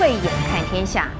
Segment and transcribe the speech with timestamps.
[0.00, 1.10] 慧眼看天下，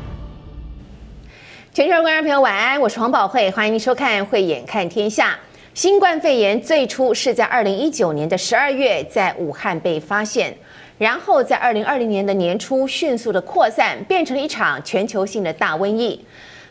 [1.75, 5.33] 全球观众朋友晚安，我是黄宝慧，欢迎您收看《慧眼看天下》。
[5.75, 10.57] 新冠肺炎最初是在二零一九年的十二月在武汉被发现，
[10.97, 16.25] 然后在二零二零年的年初迅速的扩散，变成了一场全球性的大瘟疫。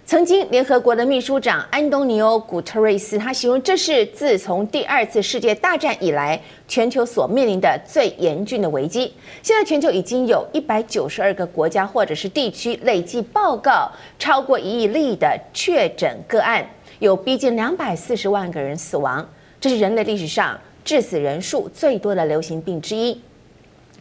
[0.10, 9.14] 曾经，联合国的秘书长安东尼欧·古特瑞斯他形容这是自从第二次世界大战以来全球所面临的最严峻的危机。
[9.44, 13.88] 现在，全球已经有一百九十二个国家或者是地区累计报告
[14.18, 19.30] 超过一亿例的确诊个案，有逼近两百四十万个人死亡，
[19.62, 23.22] 这是人类历史上致死人数最多的流行病之一。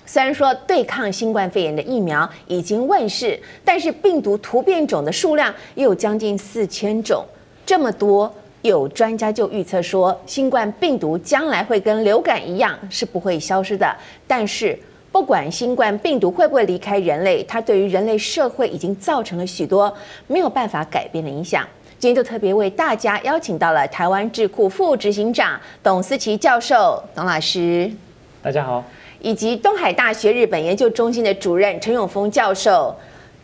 [0.09, 7.23] 虽然说对抗新冠肺炎的疫苗已经问世，但是病毒突变种的数量也有将近四千种，
[7.67, 13.95] 这么多，有专家就预测说，新冠病毒将来会跟流感一样是不会消失的。
[14.27, 14.79] 但是
[15.13, 19.95] 不管新冠病毒会不会离开人类，它对于人类社会已经造成了许多
[20.27, 21.69] 没有办法改变的影响。
[21.99, 27.93] 今天就特别为大家邀请到了台湾智库副执行长董思齐教授，董老师，
[28.41, 28.83] 大家好。
[29.21, 32.95] 以及东海大学日本研究中心的主任陈永峰教授，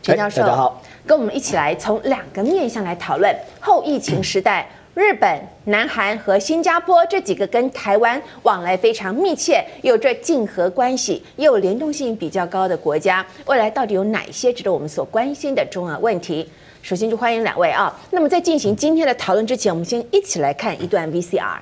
[0.02, 16.48] 陈教授，大家好，跟我们一起来从两个面向来讨论后疫情时代，日本、南韩和新加坡这几个跟台湾往来非常密切、有着竞合关系、又有联动性比较高的国家，未来到底有哪些值得我们所关心的重要问题？
[16.82, 17.92] 首先就欢迎两位啊。
[18.10, 21.58] 那么在进行今天的讨论之前，我们先一起来看一段 VCR。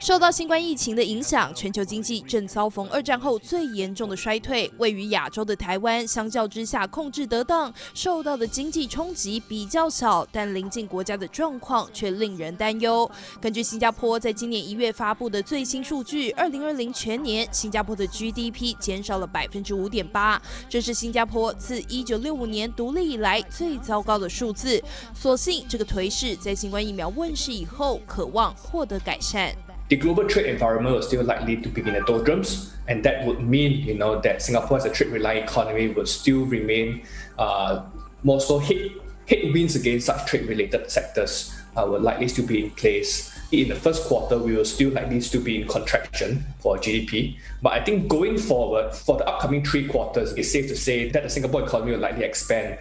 [0.00, 4.72] 受到新冠疫情的影响，全球经济正遭逢二战后最严重的衰退。
[4.78, 13.08] 位于亚洲的台湾，相较之下控制得当，受到的经济冲击比较小，但邻近国家的状况却令人担忧。
[13.42, 24.82] 根据新加坡在今年一月发布的最新数据，二零二零全年新加坡的 GDP 减少了百分之五点八，这是新加坡自一九六五年独立以来最糟糕的数字。
[25.14, 29.54] 所幸这个颓势在新冠疫苗问世以后，渴望获得改善。
[29.90, 33.84] The global trade environment was still likely to be in the doldrums, and that would mean,
[33.84, 37.02] you know, that Singapore as a trade-reliant economy would still remain
[37.40, 37.82] uh,
[38.22, 38.92] more so hit,
[39.26, 43.36] headwinds against such trade-related sectors uh, would likely still be in place.
[43.50, 47.36] In the first quarter, we will still likely still be in contraction for GDP.
[47.60, 51.24] But I think going forward, for the upcoming three quarters, it's safe to say that
[51.24, 52.78] the Singapore economy will likely expand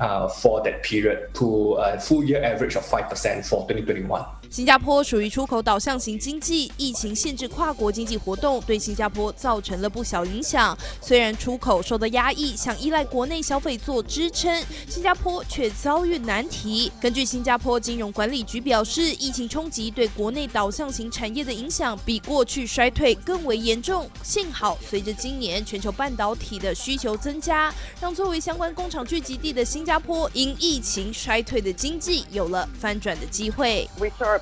[0.00, 4.24] uh, for that period to a full year average of 5% for 2021.
[4.50, 10.76] 新加坡属于出口导向型经济，疫情限制跨国经济活动，对新加坡造成了不小影响。
[11.00, 14.52] 虽然出口受到压抑，想依赖国内消费做支撑，
[14.88, 16.90] 新加坡却遭遇难题。
[17.00, 24.10] 根据新加坡金融管理局表示，疫情冲击对国内导向型产业的影响比过去衰退更为严重。
[24.24, 33.89] 幸好，随着今年全球半导体的需求增加，让作为相关工厂聚集地的新加坡因疫情衰退的经济有了翻转的机会。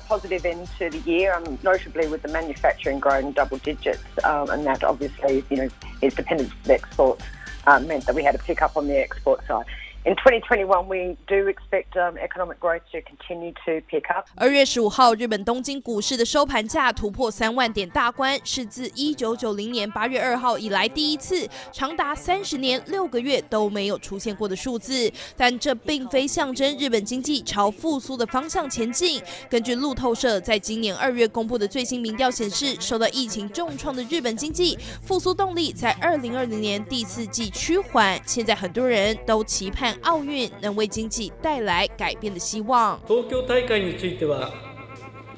[0.06, 4.80] positive into the year, um, notably with the manufacturing growing double digits, um, and that
[4.80, 5.70] obviously, you know,
[6.02, 7.24] is dependent on exports,
[7.64, 9.64] um, meant that we had to pick up on the export side.
[10.05, 14.27] In 2021, we do expect economic growth to continue to pick up.
[14.35, 25.11] 二月十五号，日本东京股市的收盘价突破三万点大关，是自一九九零年八月二号以来第一次长达三十年六个月都没有出现过的数字。
[25.35, 29.21] 但这并非象征日本经济朝复苏的方向前进。
[29.49, 38.17] 根据路透社在今年二月公布的最新民调显示，受到疫情重创的日本经济复苏动力在二零二零年第四季趋缓。
[38.25, 39.88] 现在很多人都期盼。
[40.01, 42.99] 奥运能为经济带来改变的希望。
[43.07, 44.51] 东京大会については、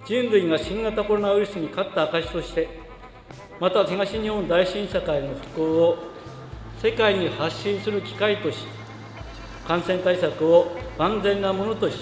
[0.06, 2.68] 人类が新型コロナウイルスに胜った证として、
[3.60, 5.98] また东日本大震灾からの复兴を
[6.82, 8.66] 世界に発信する机会とし、
[9.68, 11.98] 感染対策を万全なものとし、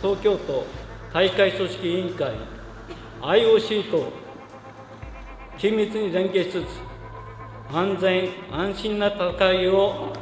[0.00, 0.64] 东京都
[1.12, 2.32] 大会组织委员会、
[3.20, 4.12] IOC と
[5.58, 6.66] 紧密に连携しつつ、
[7.74, 10.12] 安全安心な大会を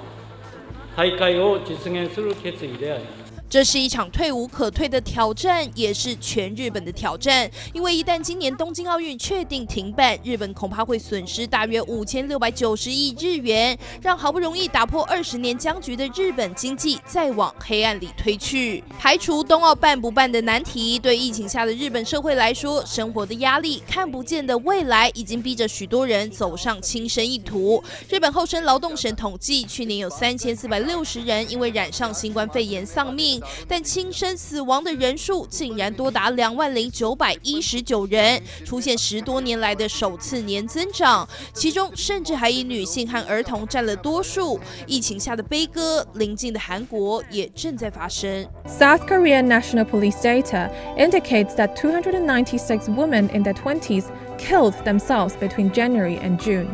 [0.97, 3.24] 大会を実現する決意であります。
[3.55, 7.49] 这是一场退无可退的挑战，也是全日本的挑战。
[7.73, 18.83] 因为一旦今年东京奥运确定停办，日本恐怕会损失大约五千六百九十亿日元，让好不容易打破二十年僵局的日本经济再往黑暗里推去。
[18.99, 27.81] 排除冬奥办不办的难题，对疫情下的日本社会来说，生活的压力、看不见的未来，已经逼着许多人走上轻生一途。
[28.09, 33.41] 日本厚生劳动省统计，去年有三千四百六十人因为染上新冠肺炎丧命。
[33.68, 41.28] 但轻生死亡的人数竟然多达两万零九百一十九人，出现十多年来的首次年增长。
[41.54, 44.60] 其中甚至还以女性和儿童占了多数。
[44.88, 48.48] 疫情下的悲歌，邻近的韩国也正在发生。
[48.68, 54.06] South Korea National Police data indicates that 296 women in their 20s
[54.38, 56.68] killed themselves between January and June.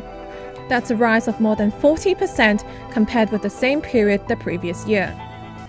[0.69, 2.61] That's a rise of more than 40%
[2.91, 5.13] compared with the same period the previous year.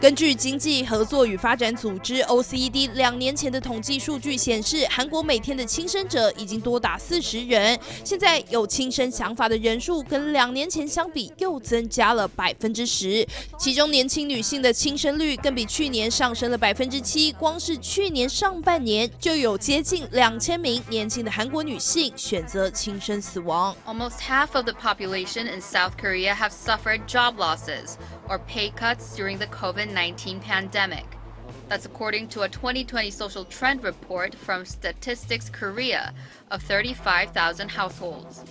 [0.02, 7.80] 根据经济合作与发展组织 （OECD） 两年前的统计数据显示，韩国每天的轻生者已经多达四十人。
[8.04, 13.24] 现在有轻生想法的人数跟两年前相比又增加了百分之十，
[13.60, 17.32] 其中年轻女性的轻生率更比去年上升了百分之七。
[17.34, 23.76] 光是去年上半年就有接近两千名年轻的韩国女性选择轻生死亡。
[23.86, 27.98] Almost half of the population in South Korea have suffered job losses
[28.28, 31.06] or pay cuts during the COVID 19 pandemic.
[31.68, 36.14] That's according to a 2020 social trend report from Statistics Korea
[36.50, 38.44] of 35,000 households.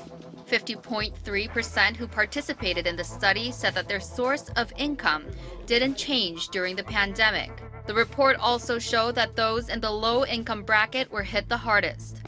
[0.51, 5.27] 50.3% who participated in the study said that their source of income
[5.67, 7.51] didn't change during the pandemic.
[7.87, 12.19] The report also showed that those in the low income bracket were hit the hardest.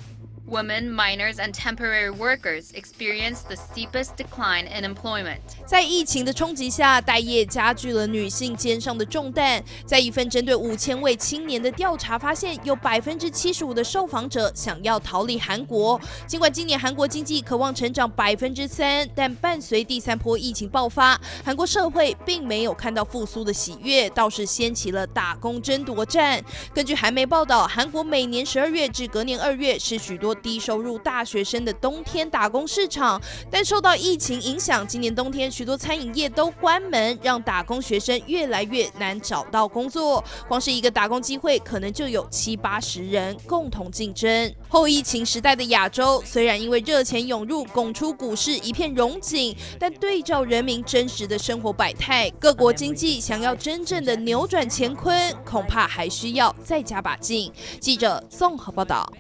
[0.53, 5.39] Women, minors, and temporary workers experienced the steepest decline in employment.
[5.65, 9.65] 在疫情的冲击下，待业加剧了女性肩上的重担。
[9.87, 15.99] 在一份针对五千位青年的调查发现，有百分之七十五的受访者想要逃离韩国。
[16.27, 26.45] 尽管今年韩国经济渴望成长百分之三，但伴随第三波疫情爆发，韩国社会并没有看到复苏的喜悦，倒是掀起了打工争夺战。
[26.75, 40.23] 根据韩媒报道，韩国每年十二月至隔年二月是许多低收入大学生的冬天打工市场，但受到疫情影响，今年冬天许多餐饮业都关门，让打工学生越来越难找到工作。
[40.49, 44.53] 光是一个打工机会，可能就有七八十人共同竞争。
[44.69, 57.53] 后疫情时代的亚洲，虽然因为热钱涌入，拱出股市一片荣景，但对照人民真实的生活百态，各国经济想要真正的扭转乾坤，恐怕还需要再加把劲。
[57.81, 59.11] 记者综合报道。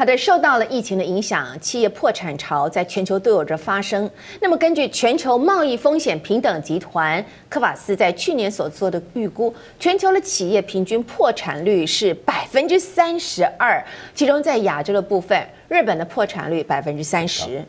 [0.00, 4.10] 好的，受到了疫情的影响，企业破产潮在全球都有着发生。
[4.40, 13.84] 那么，根据全球贸易风险平等集团科瓦斯在去年所做的预估，全球的企业平均破产率是百分之三十二。
[14.14, 17.62] 其中，在亚洲的部分，日本的破产率百分之三十，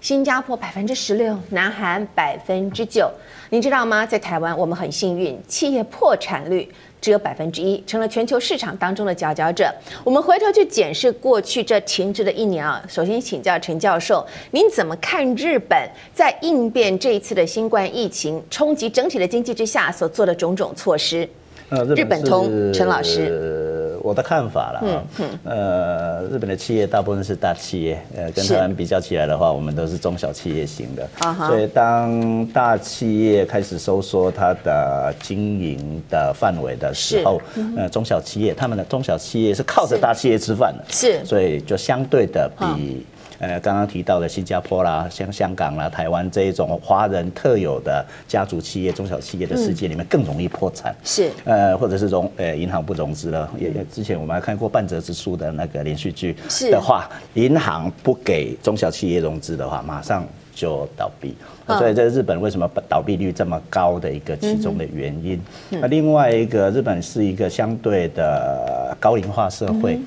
[0.00, 3.10] 新加坡百分之十六，南韩百分之九。
[3.50, 4.06] 您知道吗？
[4.06, 6.72] 在台湾，我们很幸运，企业破产率。
[7.04, 9.70] 只有百分之一，成了全球市场当中的佼佼者。
[10.02, 15.78] 我们回头去检视过去这停滞的一年啊，首先请教陈教授，您怎么看日本
[16.14, 21.28] 在应变这一次的新冠疫情冲击整体的经济之下所做的种种措施？
[21.68, 23.83] 呃，日本通陈老师。
[24.04, 25.02] 我的看法了啊，
[25.44, 31.08] 呃，日本的企业大部分是大企业，呃，跟台湾比较起来的话，我们都是中小企业型的，
[31.48, 37.40] 所以当大企业开始收缩它的经营的范围的时候，
[37.78, 43.06] 呃，中小企业他们的中小企业是靠着大企业吃饭的，是，所以就相对的比。
[43.38, 50.94] 呃，刚刚提到的新加坡啦、像香港啦、台湾这一种华人特有的家族企业、中小企业的世界里面，更容易破产。
[51.02, 53.50] 是，呃，或者是融呃银行不融资了。
[53.58, 56.36] 也之前我们还看过半泽直树的那个连续剧
[56.70, 60.24] 的话，银行不给中小企业融资的话，马上
[60.54, 61.34] 就倒闭。
[61.66, 65.40] 所以这是日本为什么倒闭率这么高的一个其中的原因。
[65.70, 69.98] 那另外一个，日本是一个相对的高龄化社会。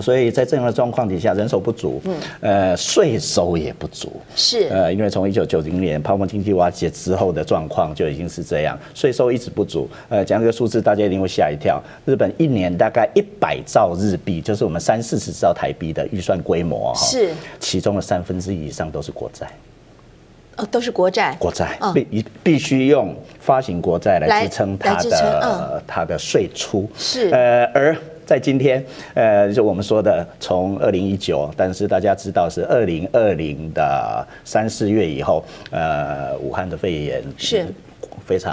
[0.00, 9.88] 所以在这样的状况底下，人手不足，嗯，呃，税收也不足，是，呃，因为从一九九零年泡沫经济瓦解之后的状况就已经是这样，税收一直不足。
[10.08, 11.82] 呃，讲这个数字，大家一定会吓一跳。
[12.04, 19.46] 日本一年大概一百兆日币，就是我们三四十兆台币的预算规模，是，其中的三分之一以上都是国债，
[20.56, 27.96] 哦，都是国债，国债必必必须用发行国债来支撑它的它的税出，是，呃，而。
[28.28, 37.64] 在今天，呃，就我们说的，从二零一九，但是大家知道是二零二零的三四月以后，呃，武汉的肺炎是。
[38.28, 38.52] 非常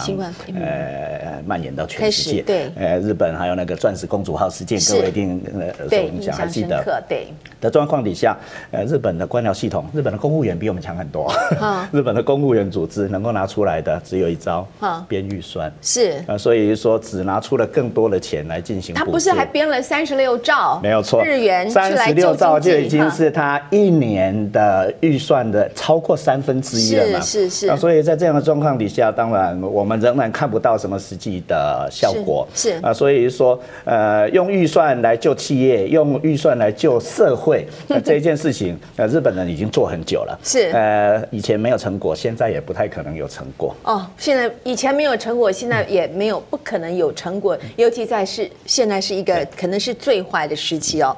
[0.54, 7.28] 呃蔓延到全世界，对，呃，日本还有那个钻石公主号事件，各位一定呃所印象还记得，对。
[7.60, 8.38] 的状况底下，
[8.72, 11.34] 呃，日本的官僚系统，日本的公务员比我们强很多，
[11.92, 14.66] 日本的公务员组织能够拿出来的只有一招，
[15.10, 15.70] 编预算。
[15.82, 29.60] 是，呃，所以说只拿出了更多的钱来进行，他不是还编了三十六兆，没有错，日元三十六兆就已经是他一年的预算的超过三分之一了嘛，是是是，所以在这样的状况底下，当然。
[29.72, 32.48] 我们仍然看不到什么实际的效果。
[32.54, 37.66] 是啊，所以说，呃，用预算来救企业，用预算来救社会，
[38.04, 40.40] 这一件事情，呃，日本人已经做很久了。
[40.44, 43.76] 是，呃，以前没有成果，现在也不太可能有成果。
[43.84, 51.16] 哦，现在以前没有成果，现在也没有，不可能有成果，尤其在是现在是一个可能是最坏的时期哦。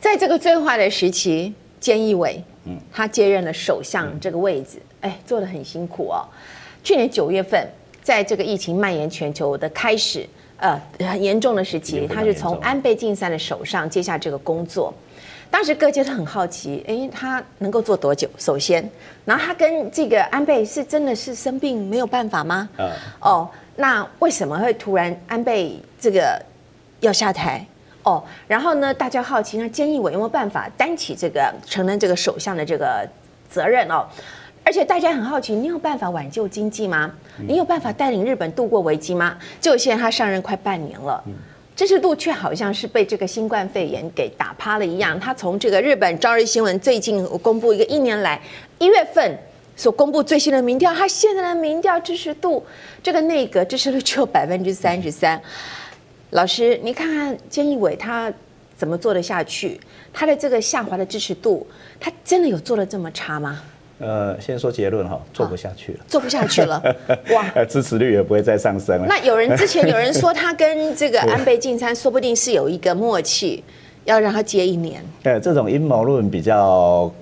[0.00, 6.24] 在这个最坏的时期，菅义伟，嗯，他接任了首相这个位置，哎，做的很辛苦哦。
[6.82, 7.66] 去年九月份，
[8.02, 14.92] 在这个疫情蔓延全球的开始，呃，很严重的时期，他是从安倍晋三的手上接下这个工作。
[15.50, 18.28] 当时各界都很好奇，哎，他能够做多久？
[18.38, 18.88] 首先，
[19.24, 22.68] 然后他跟这个安倍是真的是生病没有办法吗？
[22.78, 22.88] 嗯，
[23.20, 26.40] 哦，那为什么会突然安倍这个
[27.00, 27.66] 要下台？
[28.04, 33.06] 哦，然后呢，大家好奇，那菅义伟有没有办法担起这个承担这个首相的这个
[33.50, 34.06] 责任哦？
[34.70, 37.10] 而且大家很好奇，你有办法挽救经济吗？
[37.44, 39.36] 你有办法带领日本度过危机吗？
[39.60, 41.20] 就现在他上任快半年了，
[41.74, 45.18] 支持度却好像是被这个新冠肺炎给打趴了一样。
[45.18, 48.40] 他从这个日本朝日新闻最近公布一个一年来
[48.78, 49.36] 一月份
[49.74, 52.64] 所公布最新的民调，他现在的民调支持度，
[53.02, 55.42] 这个内阁支持率只有百分之三十三。
[56.30, 58.32] 老师，你看看菅义伟他
[58.76, 59.80] 怎么做得下去？
[60.12, 61.66] 他的这个下滑的支持度，
[61.98, 63.60] 他真的有做的这么差吗？
[64.00, 66.82] 呃，先说结论哈，做不下去了，做不下去了，
[67.32, 69.06] 哇，支持率也不会再上升了。
[69.06, 73.62] 那有人之前有人 说他跟这个安倍晋三说不定是有一个默契，
[74.04, 75.04] 要让他接一年。
[75.22, 77.12] 呃，这种阴谋论比较。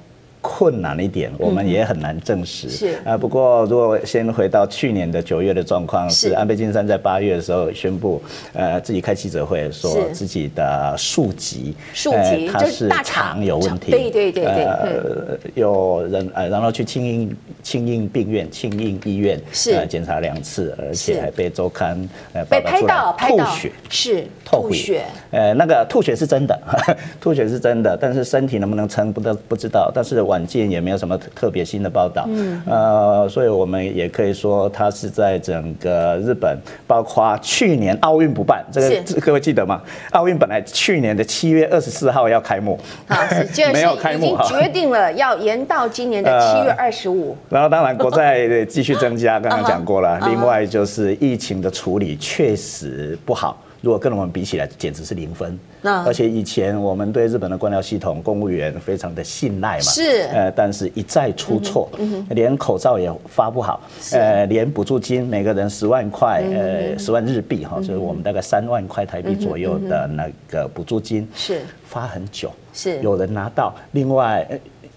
[0.40, 2.68] 困难一点，我们也很难证实。
[2.68, 2.98] 嗯、是。
[3.04, 19.84] 啊，不过如果先回到去年的九月的状况，是安倍晋三在八月的时候宣布，呃，自己开记者会说自己的庶吉，庶吉他是肠有问题，对对对对，呃，有人呃，然后去庆应庆应病院、庆应医院是。
[19.88, 21.96] 检查两次，而且还被周刊
[22.34, 26.60] 呃报道出来吐血，是吐血，呃，那个吐血是真的，
[27.18, 36.56] 吐血是真的，但是身体能不能撑不得不知道，但是晚间也没有什么特别新的报道，嗯，呃，所以我们也可以说，它是在整个日本，
[36.86, 39.82] 包括去年奥运不办，这个各位记得吗？
[40.12, 43.16] 奥运本来去年的七月二十四号要开幕，好，
[43.72, 47.36] 没有开幕，已经决定了要延到今年的七月二十五。
[47.48, 53.56] 然后当然国债继续增加，刚刚讲过了， 另外就是疫情的处理确实不好。
[53.80, 55.58] 如果跟我们比起来，简直是零分。
[55.82, 60.22] 而且以前我们对日本的官僚系统、公务员非常的信赖嘛，是。
[60.32, 61.88] 呃，但是一再出错，
[62.30, 63.80] 连口罩也发不好，
[64.12, 71.60] 呃，连补助金每个人十万块，呃，十万日币哈，就是我们大概三万块台币左右的那个补助金，是。
[71.84, 73.00] 发很久，是。
[73.00, 74.46] 有人拿到，另外。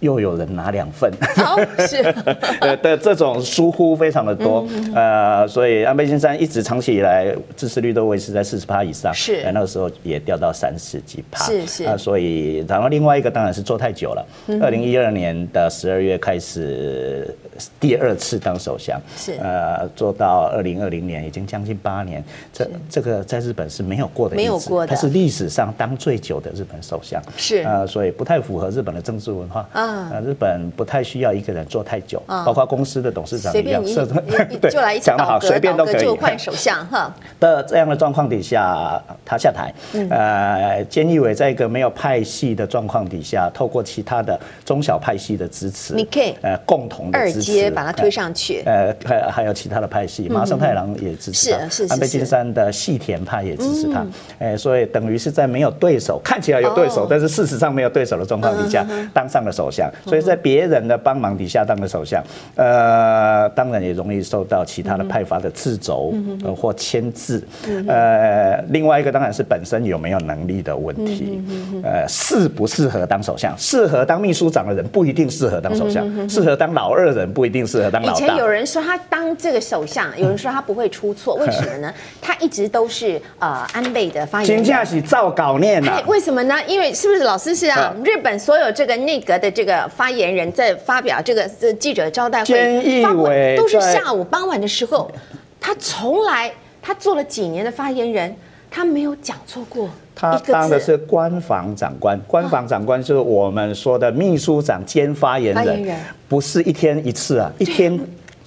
[0.01, 1.97] 又有人拿两份，好是，
[2.59, 14.25] 呃的这种疏忽非常的多，呃，所以安倍晋三一直长期以来支持率都维持在四十趴以上，是，那个时候也掉到三十几趴，是是，啊，所以然后另外一个当然是做太久了，
[14.59, 17.33] 二零一二年的十二月开始
[17.79, 29.69] 第二次当首相，是，呃，做到二零二零年已经将近八年，这这个在日本是没有过的，没有过的，他是历史上当最久的日本首相，是，呃，所以不太符合日本的政治文化。
[29.73, 29.90] 啊。
[29.91, 37.13] 啊，日本不太需要一个人做太久，包括公司的董事长一样，随便对，就来一讲的好，随便都可以就换首相哈。
[37.39, 39.73] 的这样的状况底下，他下台。
[40.09, 48.61] 呃，菅义伟在一个没有派系的状况底下，透过其他的中小派系的支持，你可以呃共同的支持，把他推上去。
[48.65, 54.05] 呃，还还有其他的派系，麻生太郎也支持他，安倍晋三的细田派也支持他。
[54.39, 59.80] 哎，所以等于是在没有对手，看起来有对手，但是事实上没有对手的状况底下，当上了首相。
[60.05, 62.21] 所以在别人的帮忙底下当了首相，
[62.55, 66.13] 呃，当然也容易受到其他的派阀的掣肘
[66.55, 67.41] 或牵制。
[67.87, 71.41] 呃，另外一个当然是本身有没有能力的问题。
[71.83, 73.55] 呃，适不适合当首相？
[73.57, 78.13] 适合当秘书长的人不一定适合当首相，适合当老二的人不一定适合当老大。
[78.13, 81.93] 以前有人说他当这个首相，有人说他不会出错， 为什么呢？
[82.21, 84.63] 他一直都是呃安倍的发言人。
[84.63, 86.01] 请假是照稿念啊。
[86.07, 86.55] 为什么呢？
[86.67, 87.95] 因为是不是老师是啊？
[88.03, 89.70] 日本所有这个内阁的这个。
[89.95, 91.47] 发言人在发表这个
[91.79, 95.11] 记者招待会，都是下午傍晚的时候。
[95.59, 96.51] 他从来
[96.81, 98.35] 他做了几年的发言人，
[98.69, 99.87] 他没有讲错过。
[100.15, 107.99] 他当的是官房长官，官房长官就是我们说的秘书长兼发言人，不是一天一次啊，一天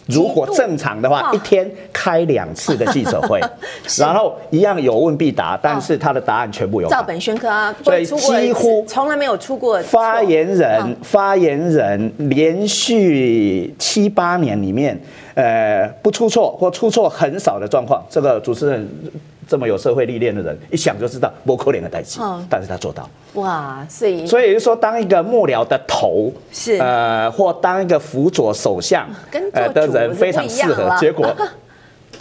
[0.07, 3.41] 如果正常的话，一天开两次的记者会，
[3.99, 9.79] 然后一样有问必答，但是他的答案全部有照本宣科啊，所以几乎从来没有出过。
[9.81, 15.01] 发言人，发言人连续七八年里面，
[15.35, 18.89] 呃，不出错或出错很少的状况，这个主持人。
[19.47, 23.09] 这么有社会历练的人，一想就知道不可怜的代志，但是他做到。
[23.35, 29.09] 哇，所以所以就说，当一个幕僚的头是呃，或当一个辅佐首相
[29.53, 31.35] 呃的人非常适合，结果。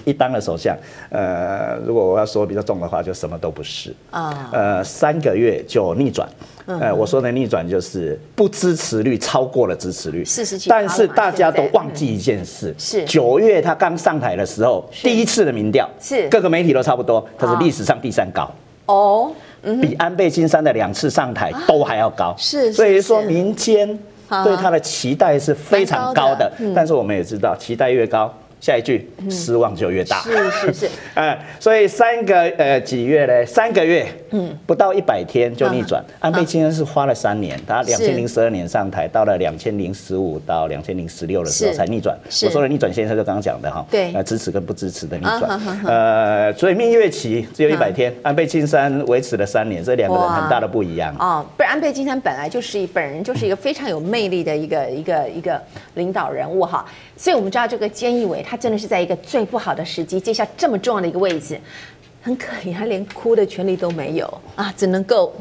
[0.06, 0.76] 一当了首相，
[1.10, 3.94] 呃，如果我要说比较重的话，就什么都不是。
[4.12, 4.50] 啊。
[4.52, 6.28] 呃，三个月就逆转，
[6.66, 10.24] 呃，我说的逆转就是不支持率超过了支持率。
[10.68, 13.04] 但是大家都忘记一件事，是。
[13.06, 16.28] 九月他刚上台的时候，第一次的民调是。
[16.30, 18.50] 各个媒体都差不多，他是历史上第三高。
[18.86, 19.32] 哦，
[19.82, 22.74] 比安倍晋三的两次上台都还要高，是。
[22.74, 23.88] 所以说民间
[24.44, 28.34] 对他的期待是非常高的，但是我们也知道，期待越高。
[28.64, 33.46] 下一句失望就越大，是是是，呃， 所以三个呃几月呢？
[33.46, 36.02] 三个月，嗯，不到一百天就逆转。
[36.22, 42.18] 安倍晋三是花了三年，他两千零十二年上台，到了两千零十五到两千零十六的时候才逆转。
[42.46, 51.14] 我说的逆转先生就刚刚讲的哈，对，呃，支持跟不支持的逆转，呃，所以蜜月期只有一百天，安倍晋三维持了三年，这两个人很大的不一样。
[51.20, 55.62] 哦，不是，安倍晋三本来就是本人就是一个非常有魅力的一个一个一个
[55.96, 56.86] 领导人物哈，
[57.24, 58.58] 所以我们知道这个菅义伟他。
[58.58, 61.58] 真的是在一个最不好的时机接下这么重要的一个位置，
[62.22, 64.26] 很可怜，他连哭的权利都没有
[64.58, 65.34] 啊，只能够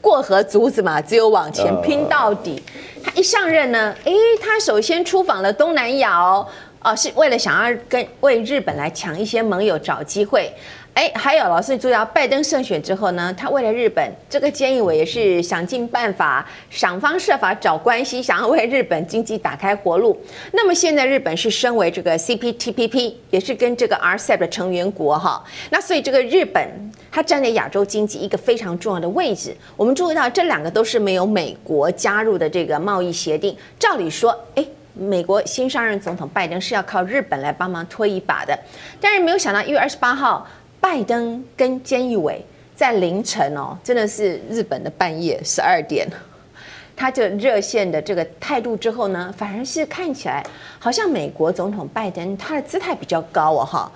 [0.00, 2.62] 过河卒子嘛，只有往前拼到底。
[3.02, 6.46] 他一上任呢，诶，他首先出访了东南亚哦，
[6.84, 10.52] 哦，是为了想要跟为日本来抢一些盟友，找机会。
[10.98, 20.20] 哎，还有老师注意到，拜登胜选之后呢，他为了日本，这个菅义伟也是想尽办法、想方设法找关系，想要为日本经济打开活路。
[20.50, 25.40] 那么现在日本是身为这个 CPTPP，也是跟这个 RCEP 的成员国哈，
[25.70, 26.68] 那所以这个日本
[27.12, 29.56] 它站在亚洲经济一个非常重要的位置。
[29.76, 33.56] 我们注意到这两个都是没有美国加入的这个贸易协定。
[33.78, 38.58] 照理说，哎，美国新上任总统拜登是要靠日本来帮忙推一把的，
[39.00, 40.44] 但是没有想到一月二十八号。
[40.80, 42.44] 拜登跟菅义伟
[42.74, 46.08] 在凌晨哦，真的是日本的半夜十二点，
[46.96, 50.44] 他就热线的这个态度之后呢，反而是看起来
[50.78, 53.92] 好像美国总统拜登他的姿态比较高哦哈。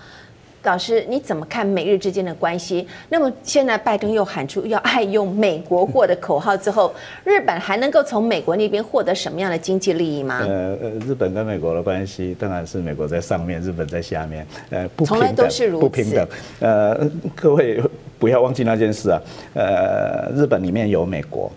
[0.64, 2.86] 老师，你怎么看美日之间的关系？
[3.08, 6.94] 那么现在拜登又喊出要爱用美国货的口号之后，
[7.24, 10.38] 日本还能够从美国那边获得什么样的经济利益吗？
[10.46, 16.28] 呃呃，日本跟美国的关系当然是美国在上面，日本在下面，呃，不从来都是如此，不平等。
[16.60, 17.82] 呃，各位
[18.20, 19.20] 不要忘记那件事啊，
[19.54, 21.50] 呃，日本里面有美国，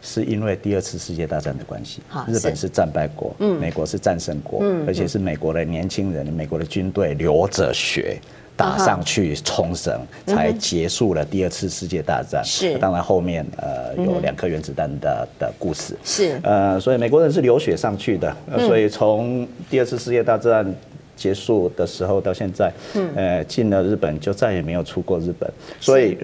[0.00, 8.18] 是因为第二次世界大战的关系，日本是战败国，嗯，美国是战胜国，嗯，而且是美国的年轻人，美国的军队流着血。
[8.58, 12.42] 打上去冲绳，才结束了第二次世界大战。
[12.44, 15.96] 是，当然后面呃有两颗原子弹的的故事。
[16.02, 18.36] 是，呃，所以美国人是流血上去的。
[18.66, 20.74] 所以从第二次世界大战
[21.16, 22.72] 结束的时候到现在，
[23.14, 25.48] 呃，进了日本就再也没有出过日本。
[25.78, 26.18] 所以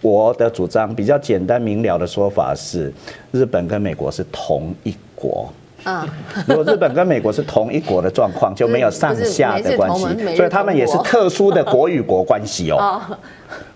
[0.00, 2.92] 我的主张比较简单明了的说法是，
[3.32, 5.52] 日本跟美国是同一国。
[5.84, 6.06] 啊，
[6.46, 13.00] 如果日本跟美国是同一国的状况，就没有上下的关系，所以他们也是特殊的国与国关系哦，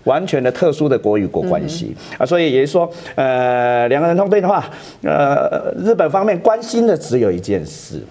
[0.03, 1.95] 完全的特殊的国与国关系。
[2.17, 4.63] 啊，所以也就是说，呃，两个人通电的话，
[5.03, 8.01] 呃，日本方面关心的只有一件事。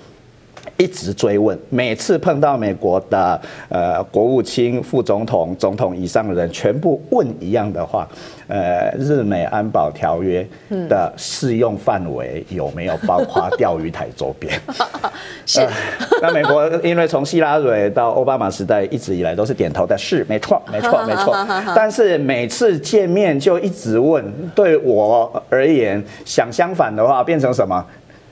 [0.77, 8.09] 一直追问，每次碰到美国的呃国务卿、副总统、总统以上的人，全部问一样的话，
[8.49, 10.47] 呃，日美安保条约
[10.89, 14.53] 的适用范围有没有包括钓鱼台周边？
[15.47, 15.71] 是、呃。
[16.21, 21.35] 那美国因为从希拉蕊到奥巴马时代一直以来都是点头的，是没错，没错，没错。
[21.77, 27.85] 但是每次见面就一直问，对我而言想相反的话，变成什么？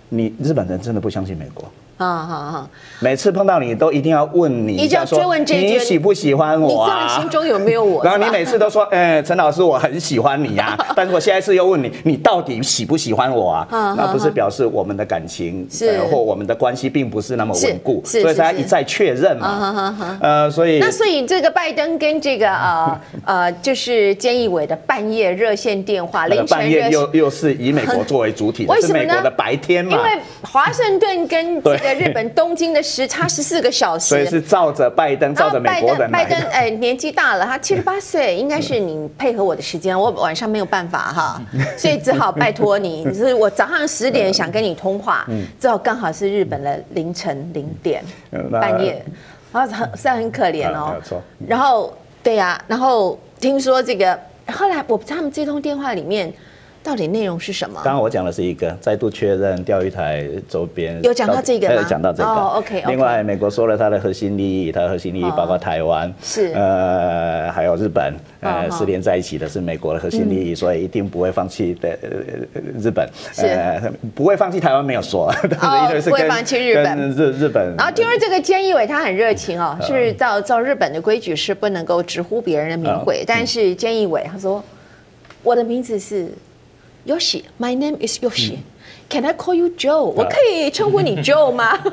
[0.09, 1.65] 你日本人真的不相信美国？
[2.03, 2.69] 啊好好，
[3.01, 7.07] 每次碰到你都一定要问你，你就要追问这句，你喜不喜欢我啊？
[7.07, 8.03] 你心中有没有我？
[8.05, 10.77] 然后你每次都说，哎，陈老师，我很喜欢你呀。
[10.97, 13.95] 但是我下一次又问你，你到底喜不喜欢我啊？
[13.97, 20.19] 那不是表示我们的感情是或我们的关系并不是那么稳固，所以才一再确认嘛。
[20.21, 29.97] 呃，所以那所以这个拜登跟这个呃 呃，就是菅义伟的半夜热线电话，凌晨半夜又又是以美国作为主体的，是美国的白天嘛？
[29.97, 31.92] 因为华盛顿跟这个。
[31.95, 41.43] 个日本东京的时差 十四个小时，所以是照着拜登，照着美国人拜登，拜登哎，年纪大了，他七十八岁，应该是你配合我的时间，我晚上没有办法哈，
[41.77, 43.05] 所以只好拜托你。
[43.05, 45.27] 就是我早上十点想跟你通话，
[45.61, 48.05] 正好刚好是日本的凌晨零点
[48.51, 49.05] 半夜，
[49.53, 50.97] 然后很虽然很可怜哦。
[51.47, 56.33] 然后对呀，然后听说这个，后来我他们这通电话里面。
[56.83, 57.81] 到底内容是什么？
[57.85, 61.75] 刚刚我讲的是一个再度确认钓鱼台周边有讲到这个吗？
[61.75, 62.29] 有讲到这个。
[62.29, 62.83] 哦，OK。
[62.89, 71.97] 另外，美国说了它的核心利益，它的核心利益包括台湾，是呃，还有日本，呃，是连在一起的，是美国的核心利益，所以一定不会放弃的
[72.83, 73.09] 日本。
[73.33, 73.47] 是
[74.15, 77.11] 不会放弃台湾，没有说， 但是不会放弃日本。
[77.13, 77.77] 日日本。
[77.77, 84.63] 然后听说这个菅义伟他很热情哦，是照照日本的规矩是不能够直呼别人的名讳，但是菅义伟他说
[85.45, 86.29] 我的名字是。
[87.05, 88.59] Yoshi, my name is Yoshi.
[89.09, 90.05] Can I call you Joe？
[90.05, 91.77] 我可以称呼你 Joe 吗？
[91.83, 91.91] 不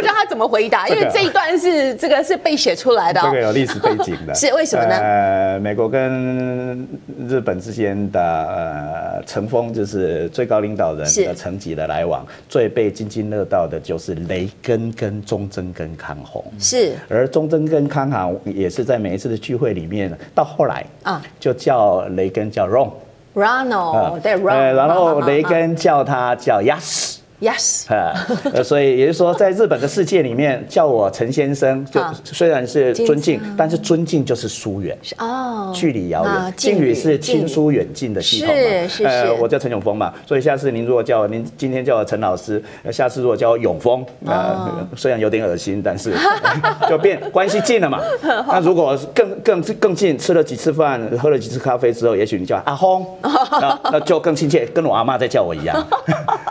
[0.00, 4.34] 知道他怎么回答，因为这一段是这个是被写出来的，这个有历史背景的。
[4.36, 4.94] 是为什么呢？
[4.96, 6.86] 呃，美国跟
[7.26, 16.44] 日本之间的呃层峰，就是最高领导人的层级的来往，最被津津乐道的就是雷根跟中曾跟康弘。
[16.58, 22.90] 是，而中曾跟康弘也是在每一次的聚会里面，到后来啊，就叫雷根叫 Ron。
[23.38, 24.36] Ronald，对
[24.72, 27.17] 然后雷根叫他叫 Yas。
[27.40, 36.52] Yes，呃，所以也就是说，在日本的世界里面，叫我陈先生，就虽然是尊敬，但是尊敬就是疏远，哦，距离遥远。
[36.56, 38.54] 敬语是亲疏远近的系统嘛？
[38.54, 39.04] 是是是。
[39.04, 46.12] 呃，我叫陈永峰嘛，所以下次您如果叫我，您今天叫我陈老师，下次如果叫我永丰，呃，虽然有点恶心，但是
[46.90, 48.00] 就变关系近了嘛。
[48.48, 55.86] 那如果更更更近，吃了几次饭，喝了几次咖啡之后，也许你叫阿轰，那 那就更亲切，跟我阿妈在叫我一样，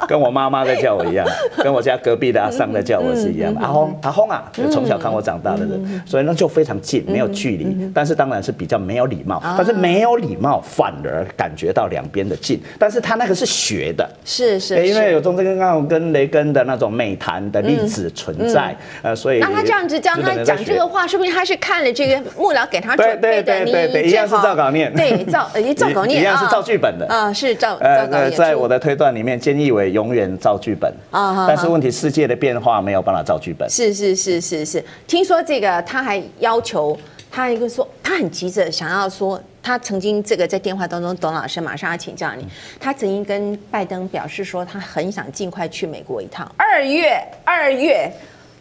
[0.08, 0.77] 跟我妈妈在。
[0.82, 1.26] 叫我一样，
[1.64, 3.54] 跟我家隔壁的阿桑在叫我是一样。
[3.60, 7.92] 阿轰，阿轰啊，从小看我长大的人，所以那就非常近，没有距离。
[7.94, 12.62] 但是当然是比较没有礼貌，但是没有礼貌反而感觉到两边的近。
[12.80, 28.32] 但是他那个是学的，是是，因为有中曾根康跟雷根的那种美谈的例子存在，呃，所以那他这样子教他讲这个话，说不定他是看了这个幕僚给他准备的，对对对对，一样是照稿念，对照呃照稿念， 一样是照剧本的啊，是照照稿念。
[28.32, 33.70] 在我的推断里面，菅义伟永远照剧本啊，但是问题世界的变化没有办法造剧本。
[33.70, 36.98] 是是是是是，听说这个他还要求
[37.32, 42.46] 他一个说，他很急着想要说，他曾经这个在电话当中，董老师马上要请教你，
[42.82, 48.12] 他曾经跟拜登表示说，他很想尽快去美国一趟，二月二月。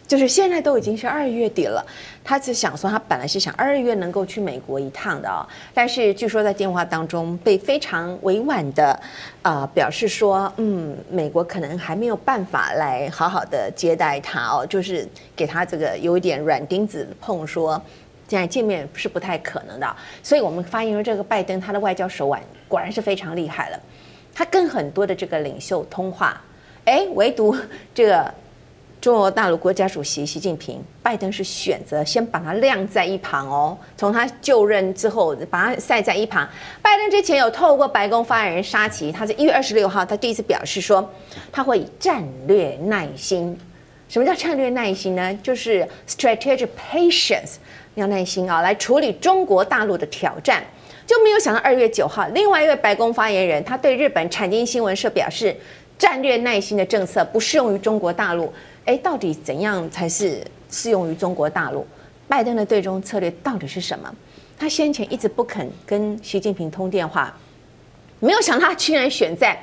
[0.07, 1.85] 就是现在都已经是二月底了，
[2.23, 5.43] 他只想说，他本来是想二月能够去美国一趟的哦，
[5.73, 8.97] 但是据说在电话当中被非常委婉的，
[9.41, 17.81] 呃，表示说，嗯，美国可能还没有办法来好好的接待他哦，就是给他这个有一点软钉子碰，说
[18.29, 23.79] 现在见面是不太可能的，所以我们发现说这个拜登他的外交手腕果然是非常厉害了，
[24.33, 26.41] 他跟很多的这个领袖通话，
[26.85, 27.53] 哎，唯独
[27.93, 28.33] 这个。
[29.07, 33.77] 中国大陆国家主席习近平，拜登是选择先把他晾在一旁哦。
[33.95, 36.45] 从他就任之后，把他晒在一旁。
[36.81, 41.09] 拜登之前有透过白宫发言人沙奇，他在一月二十六号，他第一次表示说，
[41.53, 43.57] 他会以战略耐心。
[44.09, 45.33] 什么叫战略耐心呢？
[45.41, 47.53] 就是 strategic patience，
[47.95, 50.61] 要耐心啊，来处理中国大陆的挑战。
[51.05, 55.55] 就没有想到二月九号，另外一位白宫发言人，他对日本产经新闻社表示，
[55.97, 58.51] 战略耐心的政策不适用于中国大陆。
[58.87, 61.85] 哎，到底怎样才是适用于中国大陆？
[62.25, 64.09] 拜登的对中策略到底是什么？
[64.57, 67.37] 他先前一直不肯跟习近平通电话，
[68.21, 69.61] 没有想到他居然选在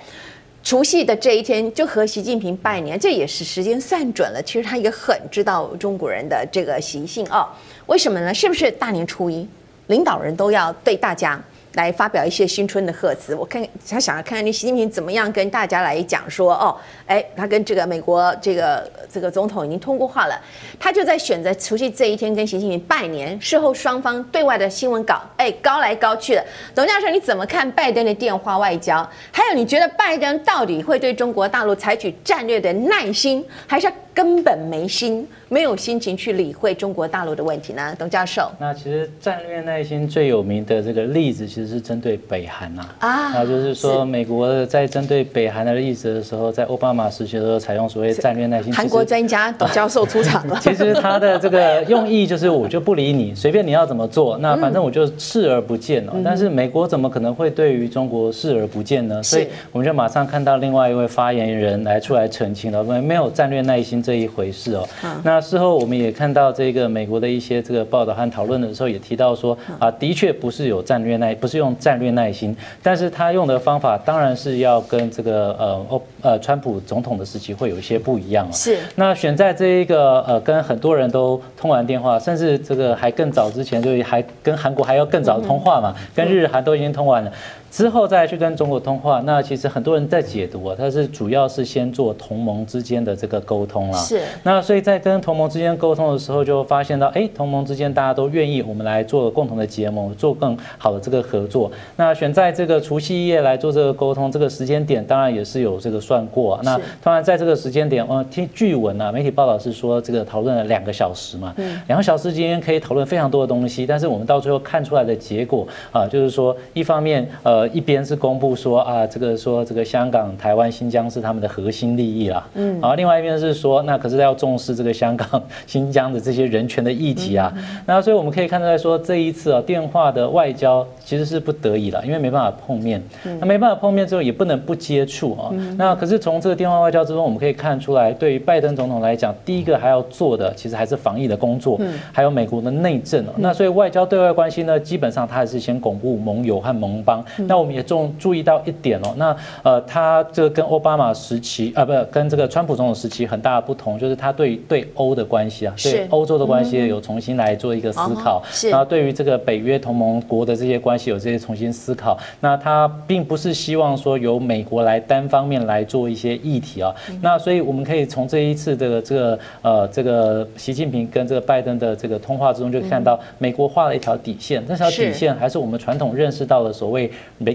[0.63, 4.43] 除夕的这一天就和习近平拜年，这也是时间算准了。
[4.43, 7.49] 其实他也很知道中国人的这个习性哦。
[7.87, 8.33] 为什么呢？
[8.33, 9.49] 是不是大年初一，
[9.87, 11.43] 领导人都要对大家？
[11.75, 20.41] 来发表一些新春的贺词，我看他想要看看你习近平怎么样跟大家来讲说哦，哎，他跟这个美国这个这个总统已经通过话了，
[20.79, 26.45] 他就在选择除夕这一天跟习近平拜年，事后双方对外的新闻稿，哎，高来高去的。
[26.75, 29.09] 董教授，你怎么看拜登的电话外交？
[29.33, 35.27] 还有，你觉得拜登到底会对中国大陆采取战略的耐心，还是根本没心？
[35.49, 38.51] 没有心情去理会中国大陆的问题呢，董教授。
[38.59, 42.85] 那其实战略耐心最有名的这个例子，其实是针对北韩呐。
[42.99, 48.73] 啊，那就是说美国在针对北韩的例子的时候，在奥巴马时期的时候采用所谓战略耐心。
[48.73, 50.59] 韩国专家 董教授出场了。
[50.63, 56.15] 其实他的这个用意就是，我就不理你， 随便你要怎么做，那反正我就视而不见了。
[56.25, 59.23] 但是美国怎么可能会对于中国视而不见呢？
[59.23, 64.87] 所以我们就马上看到另外一位发言人来出来澄清了，没没有战略耐心这一回事哦。
[65.23, 78.53] 那事后我们也看到这个美国的一些这个报道和讨论的时候，也提到说啊，的确不是有战略耐，不是用战略耐心，但是他用的方法当然是要跟这个呃欧呃川普总统的时期会有一些不一样啊。
[78.53, 78.79] 是。
[78.97, 87.33] 那选在这一个呃跟很多人都通完电话，甚至这个还更早之前就还跟韩国还要更早的通话嘛，跟日韩都已经通完了。
[87.75, 93.99] 之后再去跟中国通话，那其实很多人在解读啊，它是主要是先做同盟之间的这个沟通啦。
[93.99, 94.21] 是。
[94.45, 101.69] 那所以在跟同盟之间沟通的时候，就发现到，哎，同盟之间大家都愿意我们来做共同的结盟，做更好的这个合作。
[101.97, 106.61] 那选在这个除夕夜来做这个沟通，这个时间点当然也是有这个算过。
[106.63, 117.64] 那当然在这个时间点，呃，听据闻啊，媒体报道是说这个讨论了两个小时嘛，嗯，两个小时之间可以讨论非常多的东西，但是我们到最后看出来的结果啊，就是说一方面，呃。
[117.69, 127.53] 一边是公布说啊，这个说这个香港、台湾、新疆是他们的核心利益啦，嗯，然后另外一边是说，那可是要重视这个香港、 新疆的这些人权的议题啊，
[127.87, 133.03] 那所以我们可以看出来说，这一次啊电话的外交其实是不得已了，因为没办法碰面，
[133.41, 141.79] 那没办法碰面之后也不能不接触啊，那可是从这个电话外交之中，我们可以看出来，对于拜登总统来讲，第一个还要做的其实还是防疫的工作，
[142.13, 147.25] 还有美国的内政，那所以外交对外关系呢，基本上他还是先巩固盟友和盟邦。
[147.47, 162.19] 那我们也重注意到一点哦，那呃，他这个跟奥巴马时期啊，不跟这个川普总统时期很大的不同，就是他对对欧的关系啊，对欧洲的关系有重新来做一个思考，然后对于这个北约同盟国的这些关系有这些重新思考。
[162.41, 166.95] 那他并不是希望说由美国来单方面来做一些议题啊。
[167.21, 177.11] 那所以我们可以从这一次的这个呃这个习近平跟这个拜登的这个通话之中，就看到美国画了一条底线，这条底线还是我们传统认识到的所谓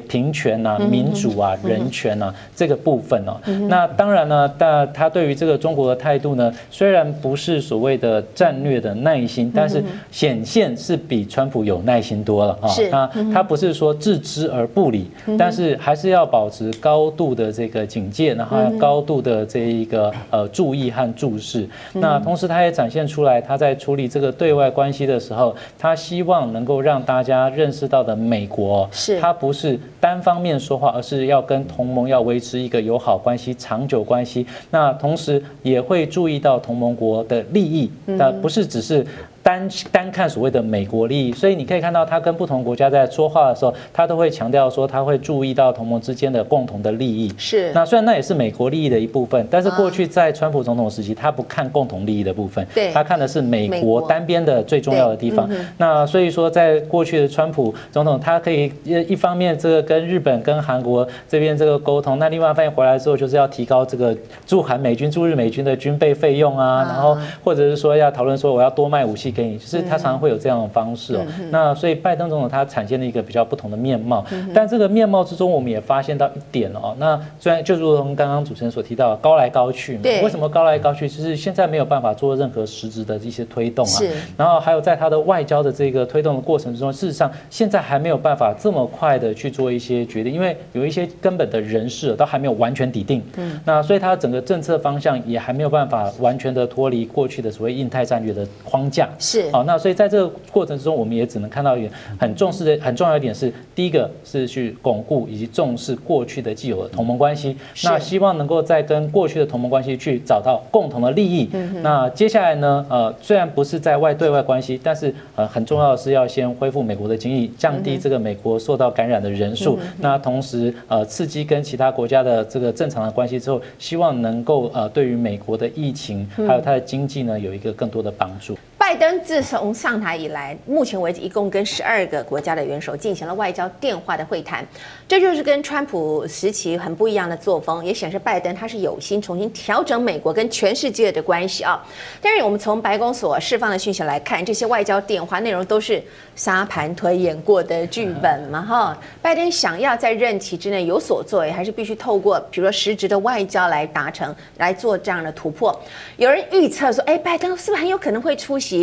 [0.07, 0.19] 平。
[0.19, 12.69] 人权啊，民主啊，人权啊，这个部分哦，那当然呢，但他对于这个中国的态度呢，虽然不是所谓的战略的耐心，但是显现是比川普有耐心多了啊。
[12.91, 21.67] 那他不是说置之而不理，但是还是要保持高度的这个警戒，然后高度的这一个呃注意和注视。
[21.93, 29.19] 那同时，他也展现出来，他在处理这个对外关系的时候，他希望能够让大家认识到的美国，是。
[29.19, 29.68] 他不是
[29.99, 30.21] 单。
[30.21, 34.45] 方面说话，而是要跟同盟要维持一个友好关系、长久关系。
[34.69, 39.05] 那同时也会注意到同盟国的利益，那不是只是。
[39.41, 47.33] 单单看所谓的美国利益，所以你可以看到他跟不同国家在说话的时候，他都会强调说他会注意到同盟之间的共同的利益。
[47.37, 47.71] 是。
[47.73, 55.49] 那虽然那也是美国利益的一部分，但是过去在川普总统时期，他不看共同利益的部分，对，他看的是美国单边的最重要的地方。
[55.77, 69.29] 那所以说，在过去的川普总统，他可以一方面这个跟日本、跟韩国这边这个沟通，那另外一方面回来之后，就是要提高这个驻韩美军、驻日美军的军备费用啊，然后或者是说要讨论说我要多卖武器。
[69.39, 71.25] 给你，就是他常常会有这样的方式哦。
[71.49, 76.93] 那所以拜登总统他产生了一个比较不同的面貌，但这个面貌之中，我们也发现到一点哦。
[76.97, 81.07] 那虽然就如同刚刚主持人所提到，高来高去嘛，为什么高来高去？
[81.07, 83.99] 就是现在没有办法做任何实质的一些推动啊。
[84.35, 93.23] 然后还有在他的外交的这个推动的过程之中，事实上现在还没有办法这么快的去做一些决定，因为有一些根本的人事都还没有完全抵定。
[93.37, 93.59] 嗯。
[93.65, 99.07] 那所以他整个政策方向也还没有办法完全的脱离过去的所谓印太战略的框架。
[99.19, 111.49] 是，好，那所以在这个过程之中，我们也只能看到一点很重视的、很重要一点是，第一个是去巩固以及重视过去的既有的同盟关系，那希望能够再跟过去的同盟关系去找到共同的利益。
[111.81, 119.77] 那接下来呢，呃，虽然不是在外对外关系，但是呃很重要的是要先恢复美国的经济，降低这个美国受到感染的人数。
[119.97, 128.57] 那同时呃刺激跟其他国家的这个正常的关系之后，希望能够呃对于美国的疫情还有它的经济呢有一个更多的帮助。
[128.89, 134.65] 拜登自从上台以来，目前为止一共跟十二个国家的元首进行了外交电话的会谈，
[135.07, 141.85] 这就是跟川普时期很不一样的作风，也显示拜登他是有心重新调整美国跟全世界的关系啊。
[142.19, 146.01] 但是我们从白宫所释放的讯息来看，这些外交电话内容都是
[146.35, 148.97] 沙盘推演过的剧本嘛，哈。
[149.21, 155.79] 拜登想要在任期之内有所作为，还是必须透过比如说实质的外交来达成，来做这样的突破。
[156.17, 158.78] 有人预测说，哎，拜登是不是很有可能会出席？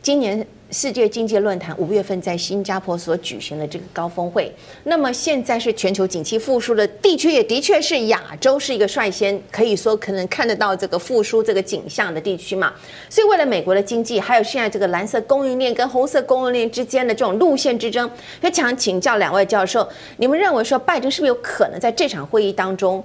[0.00, 4.50] 今年世界经济论坛五月份在新加坡所举行的这个高峰会，
[4.84, 12.72] 那么现在是全球景气复苏的地区，也的确是亚洲是一个率先可以说可能看得到这个复苏这个景象的地区嘛。
[13.10, 18.08] 所以为了美国的经济，还有现在这个蓝色供应链跟红色供应链之间的这种路线之争，
[18.40, 19.86] 就想请教两位教授，
[20.18, 23.02] 你们认为说拜登是不是有可能在这场会议当中？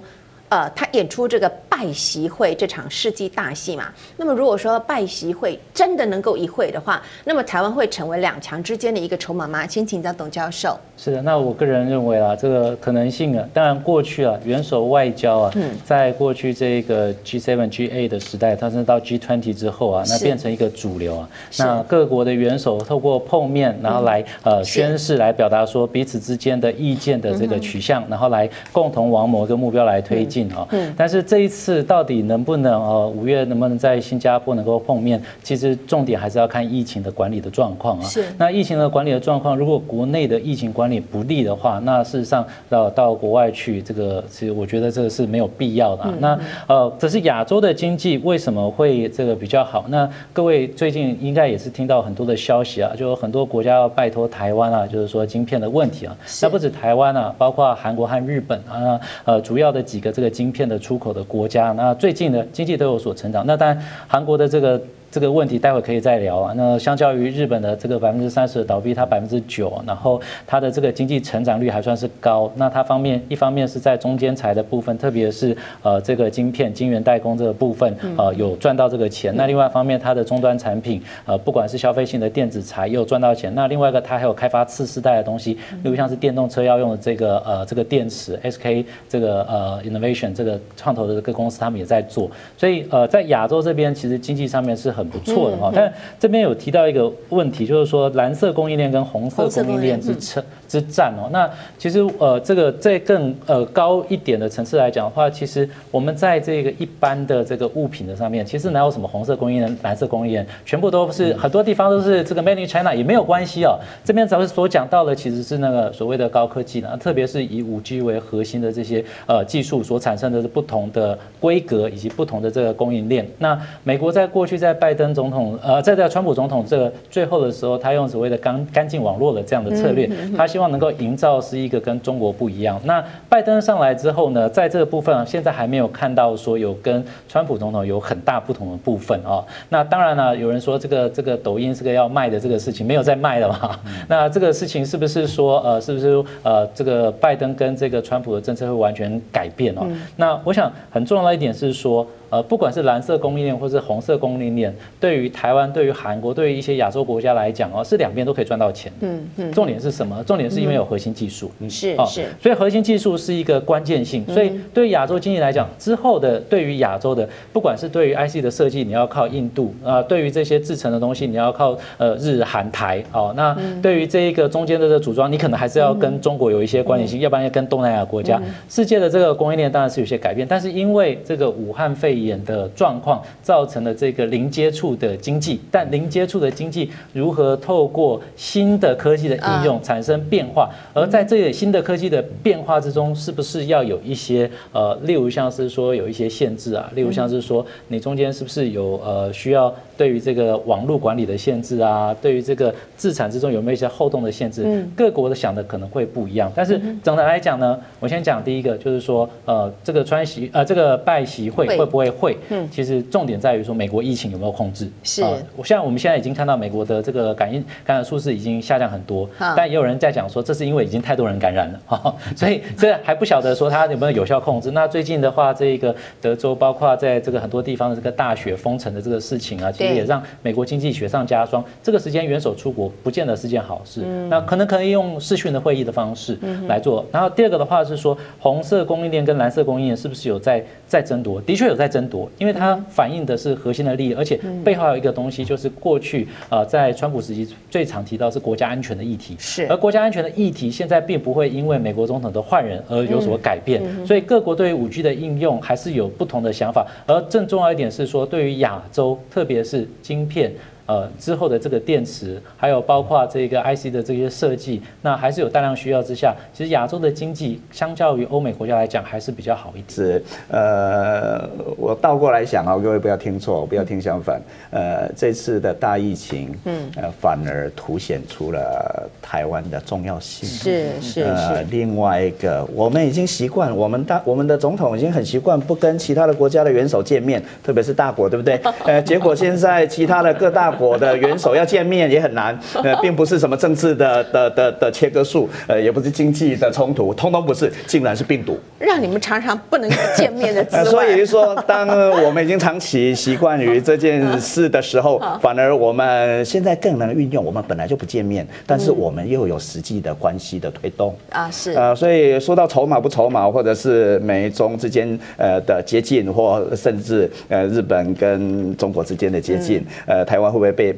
[0.54, 3.86] 呃，他演出这个拜习会这场世纪大戏嘛。
[4.16, 9.66] 那么如果说拜习会真的能够一会的话，那么台湾会成为两强之间的一个筹码吗？
[9.66, 10.78] 先请教董教授。
[10.96, 15.52] 是的，那我个人认为啊，这个可能性啊，当然过去啊，元首外交啊，
[15.84, 21.28] 在过去这个 G7、G8 的时代，它是到 G20 之后啊，那变成一个主流啊。
[21.58, 30.66] 那各国的元首透过碰面，然后来呃宣誓，来表达说彼此之间的意见的这个取向，然后来共同往某个目标来推进啊。
[30.96, 38.04] 但是这一次到底能不能呃五月能不能在新加坡能够碰面，其实重点还是要看疫情的管理的状况啊。
[38.04, 38.24] 是。
[38.38, 46.14] 那疫情的管理的状况，如果国内的疫情管理不利的话，那事实上到到国外去，这个其实我觉得这个是没有必要的啊。
[46.18, 49.84] 那呃，这是亚洲的经济为什么会这个比较好？
[49.88, 56.16] 那各位最近应该也是听到很多的消息啊，就很多国家要拜托台湾啊，就是说晶片的问题啊。
[56.42, 63.46] 那不止台湾啊，包括韩国和日本啊，呃，主要的几个这个晶片的出口的国家，那最近的经济都有所成长。
[63.46, 64.82] 那当然，韩国的这个。
[65.14, 66.52] 这个问题待会可以再聊啊。
[66.56, 72.50] 那相较于日本的这个百分之三十的倒闭，它百分之九，然后它的这个经济成长率还算是高。
[72.56, 79.32] 那它方面一方面是在中间材的部分，特别是呃这个晶片、晶圆代工这个部分，呃有赚到这个钱。
[79.36, 83.54] 那另外一方面，它的终端产品，呃不管是消费性的电子材也有赚到钱。
[83.54, 85.52] 那另外一个，它还有开发次世代的东西，
[85.84, 92.28] 例如像是电动车要用的这个呃这个电池，SK 这个呃 Innovation 这个创投的这个公司，他们也在做。
[92.56, 95.03] 所以呃在亚洲这边，其实经济上面是很。
[95.08, 101.28] 不错的哈，但这边有提到一个问题，就是说蓝色供应链跟红色供应链之称之战哦。
[101.32, 113.78] 那其实呃，这个在更呃高一点的层次来讲的话，其实我们在这个一般的这个物品的上面，其实哪有什么红色供应链、蓝色供应链，全部都是很多地方都是这个 Made in China 也没有关系哦。
[114.04, 123.28] 这边咱们所讲到的其实是那个所谓的高科技呢，特别是以五 G 为核心的这些呃技术所产生的不同的规格以及不同的这个供应链。
[123.38, 132.80] 那美国在过去在拜登总统，呃，在在川普总统这个最后的时候，他用所谓的干干净网络的这样的策略，他希望能够营造是一个跟中国不一样。
[132.84, 139.44] 那拜登上来之后呢，在这个部分现在还没有看到说有跟川普总统有很大不同的部分啊。
[139.68, 143.78] 那当然了，有人说这个这个抖音是个要卖的这个事情，没有在卖了嘛？
[144.08, 149.86] 那这个事情是不是说呃，是不是呃，这个拜登跟这个川普的政策会完全改变哦？
[150.16, 152.06] 那我想很重要的一点是说。
[152.30, 158.92] 呃，不管是蓝色供应链或是红色供应链，对于台湾、对于韩国、对于一些亚洲国家来讲哦，是两边都可以赚到钱。
[159.00, 159.52] 嗯嗯。
[159.52, 160.22] 重点是什么？
[160.24, 161.50] 重点是因为有核心技术。
[161.60, 162.26] 嗯，是是。
[162.40, 164.24] 所以核心技术是一个关键性。
[164.26, 173.02] 所以对于亚洲经济来讲，之后的对于亚洲的，不管是对于 IC 的设计，你要靠印度啊；对于这些制成的东西，你要靠呃日韩台。
[173.12, 178.40] 哦，那对于这一个中间的这个组装，你可能还是要跟中国有一些关联性，要不然要跟东南亚国家。
[178.68, 182.24] 世界的这个供应链当然是有些改变，但是因为这个武汉肺炎。
[182.34, 190.70] 演的状况造成了这个零接触的经济，但零接触的经济如何透过新的科技的应用产生变化？
[190.94, 202.16] 而在这个新的科技的变化之中，是不是要有一些呃，例如像是说有一些限制啊，例如像是说你中间是不是有呃需要对于这个网络管理的限制啊？
[202.22, 204.82] 对于这个自产之中有没有一些后动的限制？
[204.96, 206.50] 各国的想的可能会不一样。
[206.54, 212.03] 但是总的来讲呢，我先讲第一个，就是说呃，这个川习呃这个拜习会会不会？
[212.10, 214.90] 会，嗯，其实重点在于说美国疫情有没有控制。
[215.02, 215.22] 是，
[215.56, 224.70] 我现在我们现在已经看到美国的这个感应感染数字已经下降很多，但也有人在讲说这是因为已经太多人感染了， 哈，所以这还不晓得说它有没有有效控制。
[224.70, 231.64] 那最近的话，这个德州包括在这个很多地方的这个大雪封城的这个事情啊，其实也让美国经济雪上加霜。
[231.82, 236.38] 这个时间元首出国不见得是件好事，那可能可以用视讯的会议的方式
[236.68, 237.04] 来做。
[237.12, 241.40] 然后第二个的话是说红色供应链跟蓝色供应链是不是有在在争夺？
[241.42, 242.04] 的确有在争。
[242.08, 260.52] 夺，因为它反映的是核心的利益，而且背后还有一个东西，就是过去呃在川普时期最常提到是国家安全的议题，是而国家安全的议题现在并不会因为美国总统的换人而有所改变，所以各国对于五 G 的应用还是有不同的想法，而更重要一点是说，对于亚洲，特别是晶片。
[260.86, 269.84] 呃，之后的这个电池，还有包括这个 IC 的这些设计，那还是有大量需要之下，其实亚洲的经济相较于欧美国家来讲还是比较好一点。
[269.88, 274.40] 是，呃，我倒过来想啊，各位不要听错，不要听相反。
[274.70, 280.48] 呃，这次的大疫情，嗯，呃，反而凸显出了台湾的重要性。
[280.48, 281.22] 是是是。
[281.22, 288.60] 呃，另外一个，我们已经习惯，我们大我们的总统已经很习惯不跟其他的国家的元首见面，特别是大国，对不对？
[288.84, 300.84] 呃，结果现在其他的各大国的元首要见面也很难， 呃，并不是什么政治的的的的切割术，呃，也不是经济的冲突，通通不是，竟然是病毒，让你们常常不能见面的滋味。
[300.90, 301.88] 所以说，当
[302.22, 307.44] 我们已经长期习惯于这件事的时候， 反而我们现在更能运用。
[307.44, 311.14] 我们本来就不见面，但是我们又有实际的关系的推动。
[311.30, 311.72] 啊，是。
[311.72, 320.96] 呃，所以说到筹码不筹码，或者是美中之间呃的接近，或甚至呃日本跟中国之间的接近，呃，台湾会不会被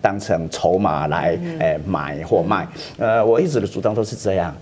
[0.00, 2.66] 当成筹码来呃买或卖？
[2.98, 4.54] 呃，我一直的主张都是这样。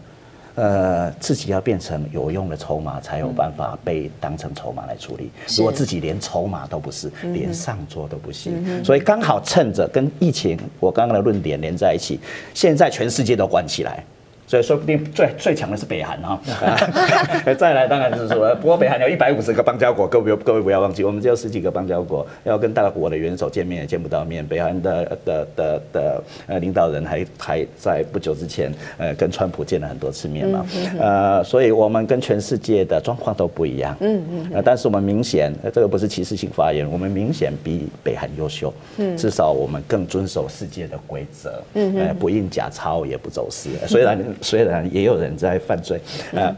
[0.55, 5.31] 呃，自己要变成有用的筹码，才有办法被当成筹码来处理。
[5.55, 12.19] 如果自己连筹码都不是，连上桌都不行，所以刚好趁着跟疫情，我刚刚的论点连在一起，
[12.55, 14.03] 现在全世界都关起来。
[14.47, 16.41] 所以说不定最最强的是北韩啊，
[17.59, 24.47] 再来当然就是说，不过北韩有一百五十个邦交国，各位各位不要忘记，我们只有十几个邦交国，要跟大国的元首见面也见不到面。
[24.47, 30.65] 北韩的的的的呃领导人还还在不久之前呃跟川普见了很多次面嘛，
[31.01, 44.17] 呃，所以我们跟全世界的状况都不一样，嗯嗯，呃，但是我们明显，这个不是歧视性发言，我们明显比北韩优秀，嗯，至少我们更遵守世界的规则，嗯呃，不印假钞也不走私，虽然。
[44.41, 46.01] 虽然也有人在犯罪，
[46.35, 46.55] 啊。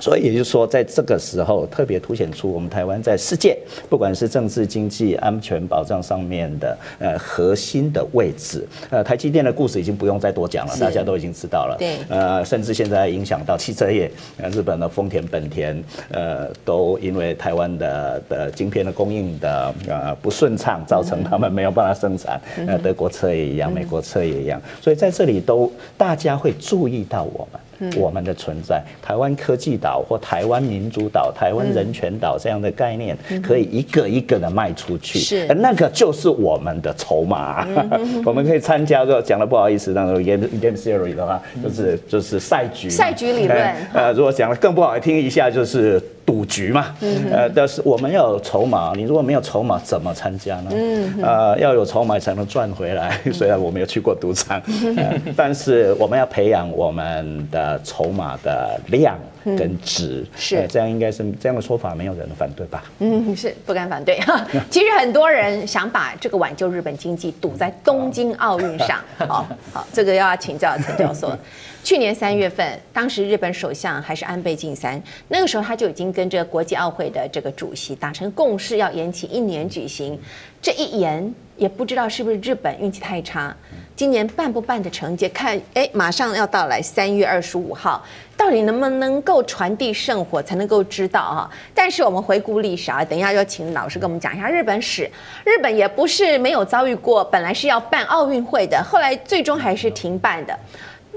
[0.00, 3.56] 所以也就是说，在这个时候特别凸显出我们台湾在世界，
[3.88, 8.66] 不管是政治、经济、安全保障上面的呃核心的位置。
[8.90, 11.76] 呃，台积电的故事已经不用再多讲了，大家都已经知道了。
[11.78, 11.98] 对。
[12.08, 22.40] 呃，甚至现在影响到汽车业，呃，日本的丰田、本田，呃，都因为台湾的的晶片的供应的呃不顺畅，造成他们没有办法生产。
[22.66, 24.60] 呃，德国车也一样，美国车也一样。
[24.80, 27.60] 所以在这里都大家会注意到我们。
[27.96, 35.18] 我们的存在，台湾科技岛或台湾民主岛、台湾人权岛这样的概念，可以一个一个的卖出去。
[35.18, 37.66] 是，那个就是我们的筹码。
[38.24, 42.88] 我们可以参加，说讲的不好意思，那种 game game theory 的话，就是就是赛局。
[42.90, 43.74] 赛局理论。
[43.92, 46.02] 呃，如果讲的更不好听一下，就是。
[46.24, 46.94] 赌局嘛，
[47.30, 50.70] 呃，但是我们要有筹码，你如果没有筹码，怎么参加呢？
[50.72, 53.18] 嗯，呃，要有筹码才能赚回来。
[53.32, 54.62] 虽然我没有去过赌场，
[54.96, 62.84] 呃，但是我们要培养我们的筹码的量跟值，是，呃，这样应该是这样的说法，没有人反对吧？
[62.98, 64.20] 嗯，是不敢反对。
[64.70, 69.00] 其实很多人想把这个挽救日本经济赌在东京奥运上。
[69.28, 71.36] 好，好，这个要请教陈教授。
[71.84, 80.16] 去年三月份，当时日本首相还是安倍晋三，那个时候他就已经跟这个国际奥会的这个主席达成共识，要延期一年举行。
[80.60, 83.52] 这一延也不知道是不是日本运气太差，
[83.96, 85.16] 今年办不办的成？
[85.16, 88.00] 绩看，哎，马上要到来三月二十五号，
[88.42, 91.48] 到底能不能够传递圣火，才能够知道啊？
[91.72, 95.08] 但是我们回顾历史啊，等一下要请老师跟我们讲一下日本史。
[95.44, 100.58] 日本也不是没有遭遇过，本来是要办奥运会的，后来最终还是停办的。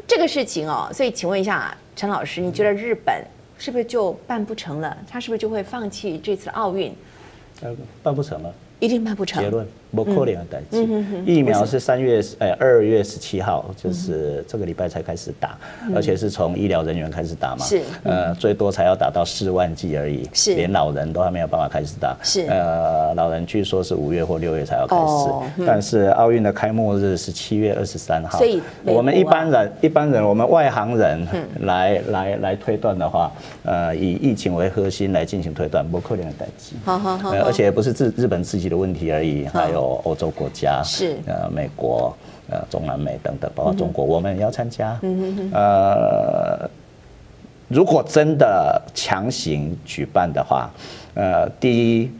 [0.05, 3.25] 这个事情哦，所以请问一下陈老师，你觉得日本
[3.57, 4.95] 是不是就办不成了？
[5.09, 6.95] 他是不是就会放弃这次奥运？
[7.61, 9.41] 呃，办不成了，一定办不成。
[9.41, 9.67] 结论。
[9.95, 10.85] 不可能的代志，
[11.25, 15.57] 疫苗是三月呃二月十七号，就是这个礼拜才开始打，
[15.95, 20.53] 而且是从医疗人员开始打嘛，是呃最多才要打到四万剂而已，是。
[20.55, 22.45] 连老人都还没有办法开始打，是。
[22.47, 31.25] 呃老人据说是五月或六月才要开始，但是奥运的开幕日是七月二十三号，所以我们一般人一般人我们外行人
[31.61, 33.31] 来来来推断的话，
[33.63, 39.84] 呃以疫情为核心来进行推断，不可能的代志，好好好，而且不是日日本自己的问题而已，还有。
[40.03, 42.15] 欧洲国家是呃美国
[42.49, 44.99] 呃中南美等等，包括中国，我们也要参加。
[45.53, 46.69] 呃，
[47.67, 50.69] 如果真的强行举办的话，
[51.13, 52.11] 呃，第一。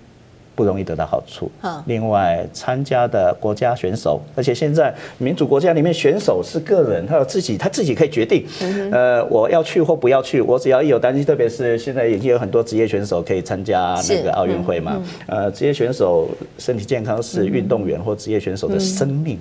[0.56, 1.52] 不容易得到好处。
[1.86, 8.46] 另外，参加的国家选手，而且现在民主国家里面选手是个人，他有自己，他自己可以决定。
[8.92, 15.02] 呃，我要去或不要去，我只要一有担心，特别是现在已经有很多职业选手可以参加那个奥运会嘛。
[15.28, 19.38] 呃，职业选手身体健康是运动员或职业选手的生命。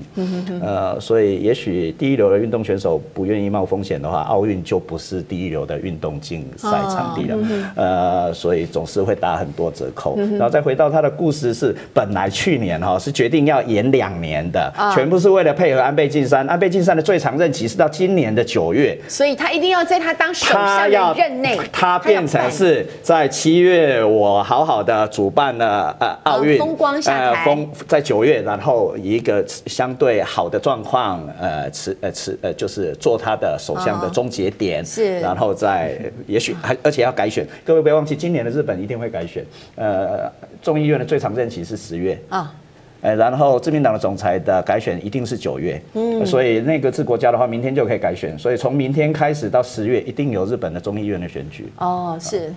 [0.61, 7.39] 呃，所以也许第一流的运动选手不愿意冒风险的话，奥运就不是第一流的运动竞赛场地了。
[7.77, 10.17] 呃，所以总是会打很多折扣。
[10.17, 11.03] 然后再回到他。
[11.05, 16.48] 的故事是本来去年哈是决定要延两年的，全部是为了配合安倍晋三。
[16.48, 35.92] 安倍晋三的最长任期是到今年的九月，所以他一定要在他当首相的任内，他变成是在七月我好好的主办了呃奥运，风光下台，风在九月，然后以一个相对好的状况呃持呃持呃就是做他的首相的终结点，是，然后再
[36.26, 39.44] 也许还而且要改选，各位不要忘记今年的日本一定会改选，
[39.76, 40.30] 呃
[40.62, 40.93] 众议院。
[41.03, 42.20] 最长任期是十月。
[42.28, 42.55] 啊，
[43.01, 51.72] 呃，然后自民党的总裁的改选一定是九月，嗯，所以那个治国家的话，明天就可以改选，所以从明天开始到十月，一定有日本的众议院的选举。
[51.78, 52.53] 哦，是，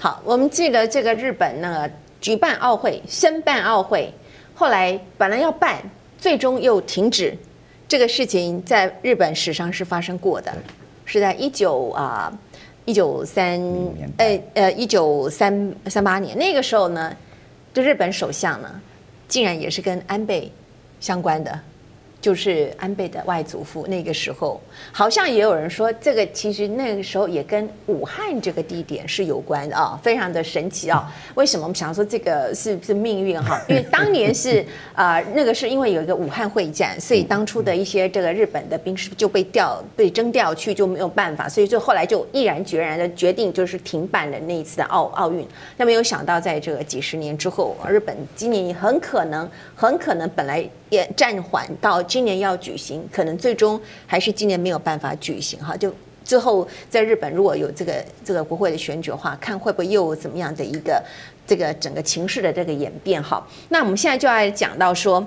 [0.00, 4.12] 好，我们记得这个日本那个举办奥会，申办奥会，
[4.54, 5.76] 后来本来要办，
[6.18, 7.36] 最终又停止，
[7.86, 10.52] 这个事情在日本史上是发生过的，
[11.04, 12.32] 是在一九啊
[12.84, 13.60] 一九三
[14.16, 16.36] 呃呃一九三三八年。
[16.36, 17.14] 那个时候呢，
[17.76, 18.80] 这日本首相呢。
[19.28, 20.50] 竟然也是跟安倍
[20.98, 21.60] 相关的。
[22.26, 24.60] 就是安倍的外祖父，那个时候
[24.90, 31.00] 好像也有人说，这个其实那个时候也跟武汉这个地点是有关的啊、哦， 非常的神奇啊、哦！
[31.36, 33.62] 为什么我们想说这个是是命运哈？
[33.70, 34.60] 因为当年是
[34.92, 45.46] 啊、呃，那个是因为有一个武汉会战，所以当初的一些这个日本的兵士就被调被征调去，就没有办法，所以就后来就毅然决然的决定就是停办了那一次的奥奥运。
[45.76, 50.68] 那没有想到，在这个几十年之后，日本今年很可能很可能本来。
[50.88, 55.76] 也暂缓到今年要举行，可能最终还是今年没有办法举行哈。
[55.76, 55.94] 就
[56.24, 61.04] 之后在日本如果有这个这个国会的选举的话，看会不会又怎么样的一个
[61.46, 63.46] 这个整个情势的这个演变哈。
[63.68, 65.26] 那我们现在就要讲到说，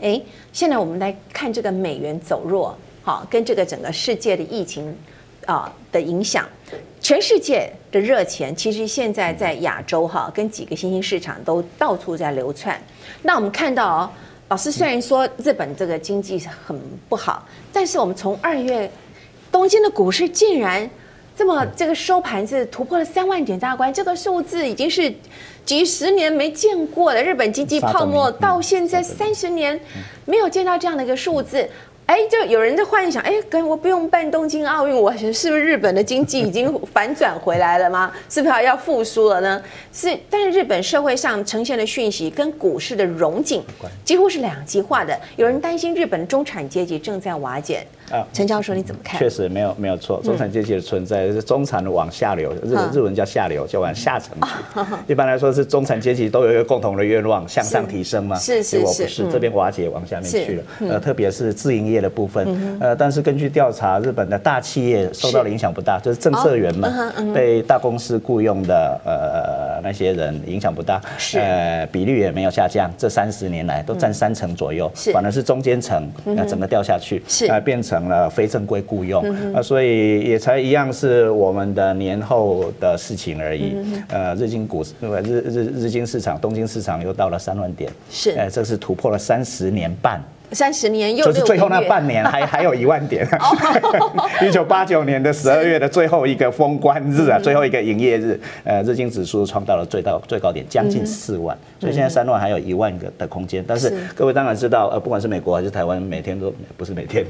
[0.00, 4.96] 哎，现在我们来看这个美元走弱，好，跟这个整个世界的疫情
[5.46, 6.48] 啊的影响，
[7.00, 12.80] 全世界的热钱其实现在在亚洲哈，跟几个新兴市场都到处在流窜。
[13.22, 14.10] 那我们看到哦。
[14.54, 18.88] 老师虽然说日本这个经济很不好，但是我们从二月
[19.50, 20.88] 东京的股市竟然
[21.36, 25.12] 这么这个收盘是突破了三万点大关，这个数字已经是
[25.64, 27.20] 几十年没见过的。
[27.20, 29.80] 日本经济泡沫到现在三十年
[30.24, 31.68] 没有见到这样的一个数字。
[32.06, 38.12] 哎，就有人在幻想，哎，跟我不用办东京奥运，我是是不是日本的经济已经反转回来了吗？
[38.28, 39.62] 是不是要复苏了呢？
[39.90, 43.64] 是，但是日本社会上呈现的讯息跟股市的融景
[44.04, 45.18] 几乎是两极化的。
[45.36, 47.86] 有人担心日本的中产阶级正在瓦解。
[48.10, 49.18] 啊，陈教授你怎么看？
[49.18, 54.80] 确实没有没有错，中产阶级的存在是中产的往下流，日日文叫下流，就往下层去。
[55.12, 58.36] 一般来说是中产阶级都有一个共同的愿望，向上提升嘛。
[58.36, 60.62] 是是是，不是这边瓦解往下面去了。
[60.90, 66.88] 呃，特别是自营业的部分，呃，但是根据调查，日本的大企业受到的影响不大，就是政策员嘛
[67.34, 71.00] 被大公司雇佣的呃那些人影响不大，
[71.34, 77.93] 呃，比率也没有下降，这三十年来都占三成左右，反而是中间层那整个掉下去，呃，变成。
[77.94, 79.22] 成了非正规雇佣
[79.54, 83.76] 啊，所以也才一样是我们的年后的事情而已。
[84.08, 84.94] 呃，日经股市？
[85.00, 90.20] 日日日经市场、东京市场又到了三万点，是，哎，这是突破了三十年半。
[90.54, 93.26] 三十年又就是最后那半年还还有一万点，
[94.46, 103.64] 一九八九年的十二月的最后一个封关日啊，最后一个营业日，呃，日经指数创到了最高最高点，将近四万，所以现在三万还有一万个的空间。
[103.66, 107.26] 但是各位当然知道，呃，不管是美国还是台湾，每天都 不是每天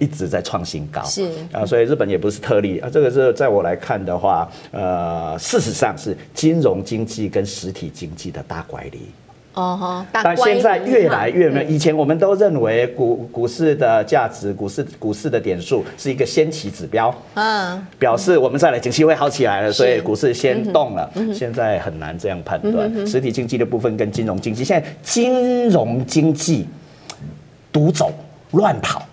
[0.00, 1.28] 一直在创新高，是。
[1.52, 2.78] 啊，所以日本也不是特例。
[2.78, 2.88] 啊。
[2.92, 9.00] 这个是在我来看的话，呃，事实上是金融经济跟实体经济的大拐离。
[9.54, 11.70] 哦哈，但现在越来越没有。
[11.70, 21.10] 以前我们都认为股股市的价值，股市股市的点数是一个先期指标，嗯，表示我们再来景气会好起来了，所以股市先动了。
[21.34, 26.66] 现在很难这样判断，实体经济的部分跟金融经济，现在金融经济
[27.70, 28.10] 独走
[28.52, 29.06] 乱跑。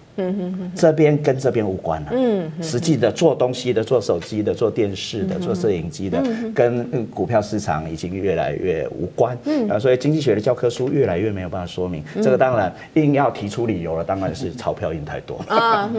[0.75, 2.11] 这边跟这边无关了。
[2.13, 6.21] 嗯，实际的做东西的、做手机的、做电视的、做摄影机的，
[6.53, 9.37] 跟股票市场已经越来越无关。
[9.45, 12.03] 嗯，啊，所以经济学的教科书越来越没有办法说明。
[12.15, 15.37] 这个当然硬要提出理由了，当然是钞票印太多。
[15.47, 15.89] 啊，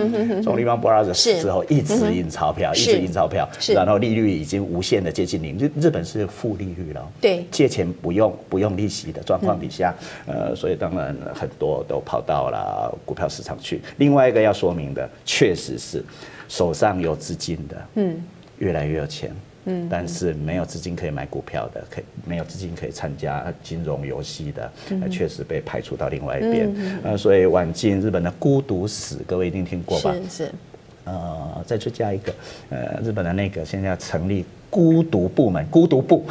[0.43, 5.59] 从 Lehman Brothers 之后一直印钞票，一直印钞票，然后利率已经无限的接近零。
[5.59, 7.09] 日日本是负利率了。
[7.21, 9.95] 对，借钱不用不用利息的状况底下，
[10.27, 13.81] 呃，所以当然很多都跑到了股票市场去。
[13.99, 16.03] 另另外一个要说明的，确实是
[16.49, 18.21] 手上有资金的，嗯，
[18.59, 19.31] 越来越有钱，
[19.67, 24.73] 嗯，但是没有资金可以买股票的，可以没有资金可以参加金融游戏的，
[25.09, 30.13] 确实被排除到另外一边，呃，所以晚近日本的孤独死，各位一定听过吧？
[30.29, 30.53] 是是，
[31.05, 32.35] 呃，再追加一个，
[32.71, 34.45] 呃，日本的那个现在要成立。
[34.71, 36.25] 孤独部门，孤独部，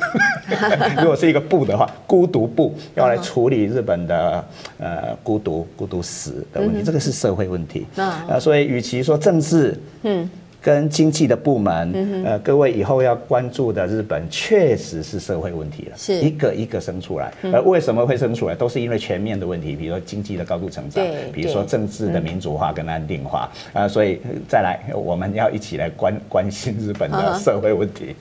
[0.98, 4.44] 如果是一个部的话，孤独部要来处理日本的
[4.80, 7.86] 呃孤独孤独死的问题，这个是社会问题。
[7.98, 10.30] 啊，所以与其说政治，嗯。
[10.62, 16.14] 跟经济的部门，呃，各位以后要关注的日本，确实是社会问题了，是。
[16.20, 17.32] 一个一个生出来。
[17.53, 28.16] 而为什么会生出来，都是因为全面的问题，比如说经济的高度成长，比如说政治的民主化跟安定化，啊，所以再来，我们要一起来关关心日本的社会问题。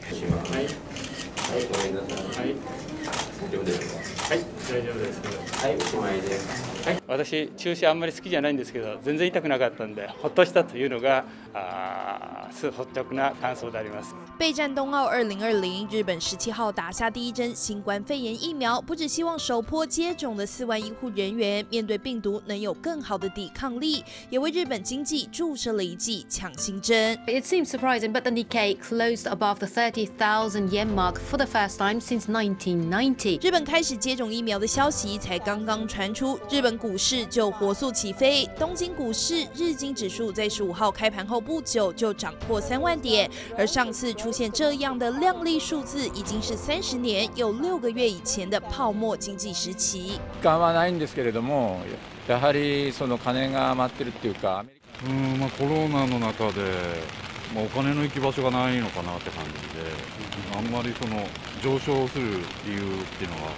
[4.69, 27.19] 大丈夫ですはいおしまいですはい私注射あんまり好きじゃないんですけど全然痛くなかったんでほっとしたというのがあ率直な感想であります备战冬奥二零二零，日本十七号打下第一针新冠肺炎疫苗，不只希望首波接种的四万医护人员面对病毒能有更好的抵抗力，也为日本经济注射了一剂强心针。
[27.27, 32.01] It seems surprising, but the Nikkei closed above the 30,000 yen mark for the first time
[32.01, 33.41] since 1990.
[33.45, 38.48] 日本开始接种疫苗的消息才刚刚传出，日本股市就火速起飞。
[38.58, 50.20] 东京股市日经指数在十五号开盘后不久就涨破三万点，而上次出现这样的亮丽数字，已经是三十年有六个月以前的泡沫经济时期。
[50.42, 51.82] 感はないんですけれども、
[52.28, 54.66] やはりその金が余ってるっていうか、
[55.06, 56.62] うんまあコロナの中で、
[57.54, 59.90] まあお金の行き场所がないのかなって感じで、
[60.58, 61.26] あんまりその
[61.62, 63.52] 上升する理由っていうのは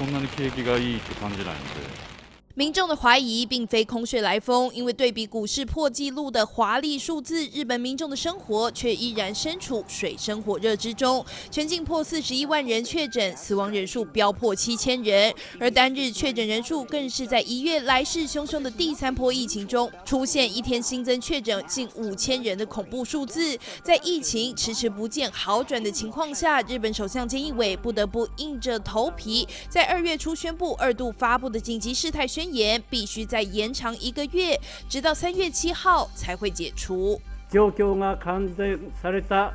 [0.00, 2.09] そんなに景気がいいって感じないので。
[2.54, 11.24] 民众的怀疑并非空穴来风，因为对比股市破纪录的华丽数字，日本民众的生活却依然身处水深火热之中。
[11.48, 23.56] 全境破四十一万人确诊，死亡人数飙破七千人，而单日确诊人数更是在一月来势汹汹的第三波疫情中，出现一天新增确诊近五千人的恐怖数字。
[23.84, 37.19] 在疫情迟迟不见好转的情况下，日本首相菅义伟不得不硬着头皮，在二月初宣布二度发布的紧急事态宣宣言必须再延长一个月，直到三月七号才会解除。
[37.49, 39.53] 状况が改善された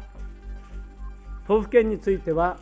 [1.47, 2.59] 都府県については、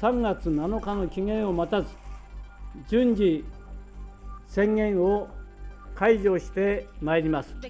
[0.00, 1.88] 3月7日の期限を待たず、
[2.88, 3.44] 顺次
[4.46, 5.28] 宣言を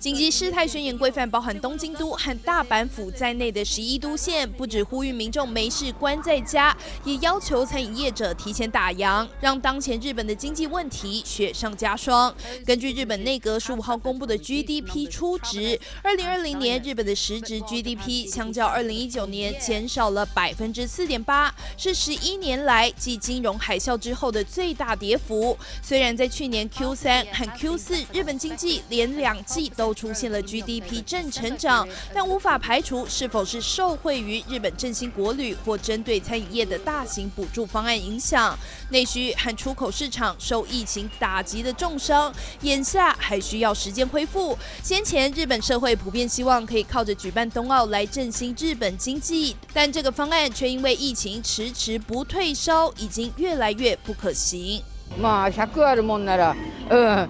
[0.01, 6.75] 紧急事态宣言规范包含东京都和大阪府在内的十一都县，不止呼吁民众没事关在家，
[7.05, 12.35] 也要求餐饮业者提前打烊，让当前日本的经济问题雪上加霜。
[12.65, 25.57] 根据日本内阁十五号公布的 GDP 初值，二零二零年日本的实质 GDP 相较二零一九年减少了百分之四点八，是十一年来继金融海啸之后的最大跌幅。
[25.81, 38.58] 虽然在去年 Q 三和 Q 四，日本经济连两季都出现了 GDP 正成长，但无法排除是否是受惠于日本振兴国旅或针对餐饮业的大型补助方案影响。
[38.90, 44.56] 内需和出口市场受疫情打击的重伤，眼下还需要时间恢复。
[44.82, 54.82] 先前日本社会普遍希望可以靠着举办冬奥来振兴日本经济，但这个方案却因为疫情迟迟不退烧，已经越来越不可行。
[55.20, 56.56] まあ100あるもんなら、
[56.88, 57.28] 嗯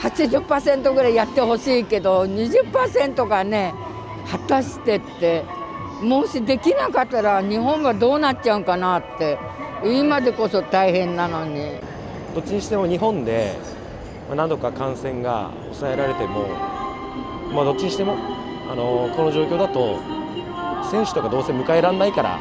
[0.00, 3.74] 80%ぐらいやってほしいけど20%がね
[4.30, 5.44] 果たしてって
[6.02, 9.38] もしできなかったら日本はどうなっちゃうかなって
[9.84, 11.80] 今でこそ大変なのに。
[12.34, 13.56] どっちにしても日本で
[14.34, 16.48] 何度か感染が抑えられても
[17.54, 18.18] まあどっちにしても
[18.70, 19.98] あのこの状况だと
[20.90, 22.38] 选手とかどうせ迎えられないから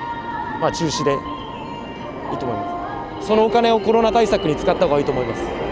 [0.59, 3.27] まあ中止でいいと思います。
[3.27, 5.64] そのお金をコロナ対策に使った方がいいと思います。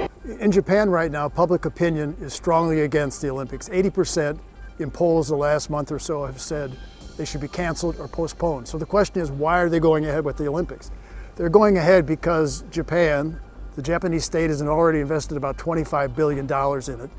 [0.43, 3.69] In Japan right now, public opinion is strongly against the Olympics.
[3.69, 4.37] 80%
[4.79, 6.75] in polls the last month or so have said
[7.15, 8.67] they should be canceled or postponed.
[8.67, 10.91] So the question is, why are they going ahead with the Olympics?
[11.37, 13.39] They're going ahead because Japan,
[13.77, 17.09] the Japanese state, has already invested about $25 billion in it.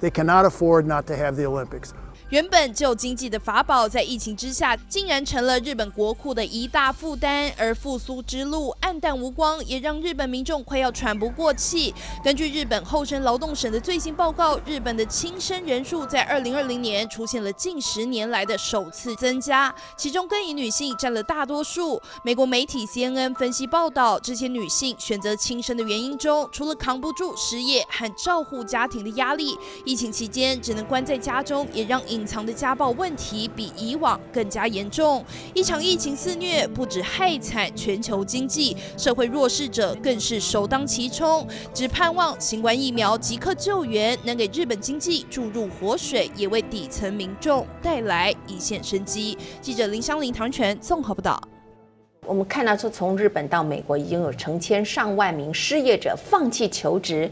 [0.00, 1.94] They cannot afford not to have the Olympics.
[2.32, 11.94] 原本就经济的法宝，在疫情之下，竟然成了日本国库的一大负担，而复苏之路黯淡无光，也让日本民众快要喘不过气。
[12.24, 22.00] 根据日本厚生劳动省的最新报告，日本的轻生人数在二零二零年出现了近十年来的首次增加，其中更以女性占了大多数。
[22.24, 29.54] 美国媒体 CNN 分析报道，这些女性选择轻生的原因中，除了扛不住失业和照顾家庭的压力，
[29.84, 41.44] 疫情期间只能关在家中，也让隐藏的家暴问题比以往更加严重，一场疫情肆虐，不止害惨全球经济，社会弱势者更是首当其冲。
[41.74, 49.36] 只盼望新冠疫苗即刻救援，能给日本经济注入活水，也为底层民众带来一线生机。
[49.60, 51.42] 记者林香林、唐泉综合报道。
[52.24, 57.28] 我们看到说，从日本到美国，已经有成千上万名失业者放弃求职。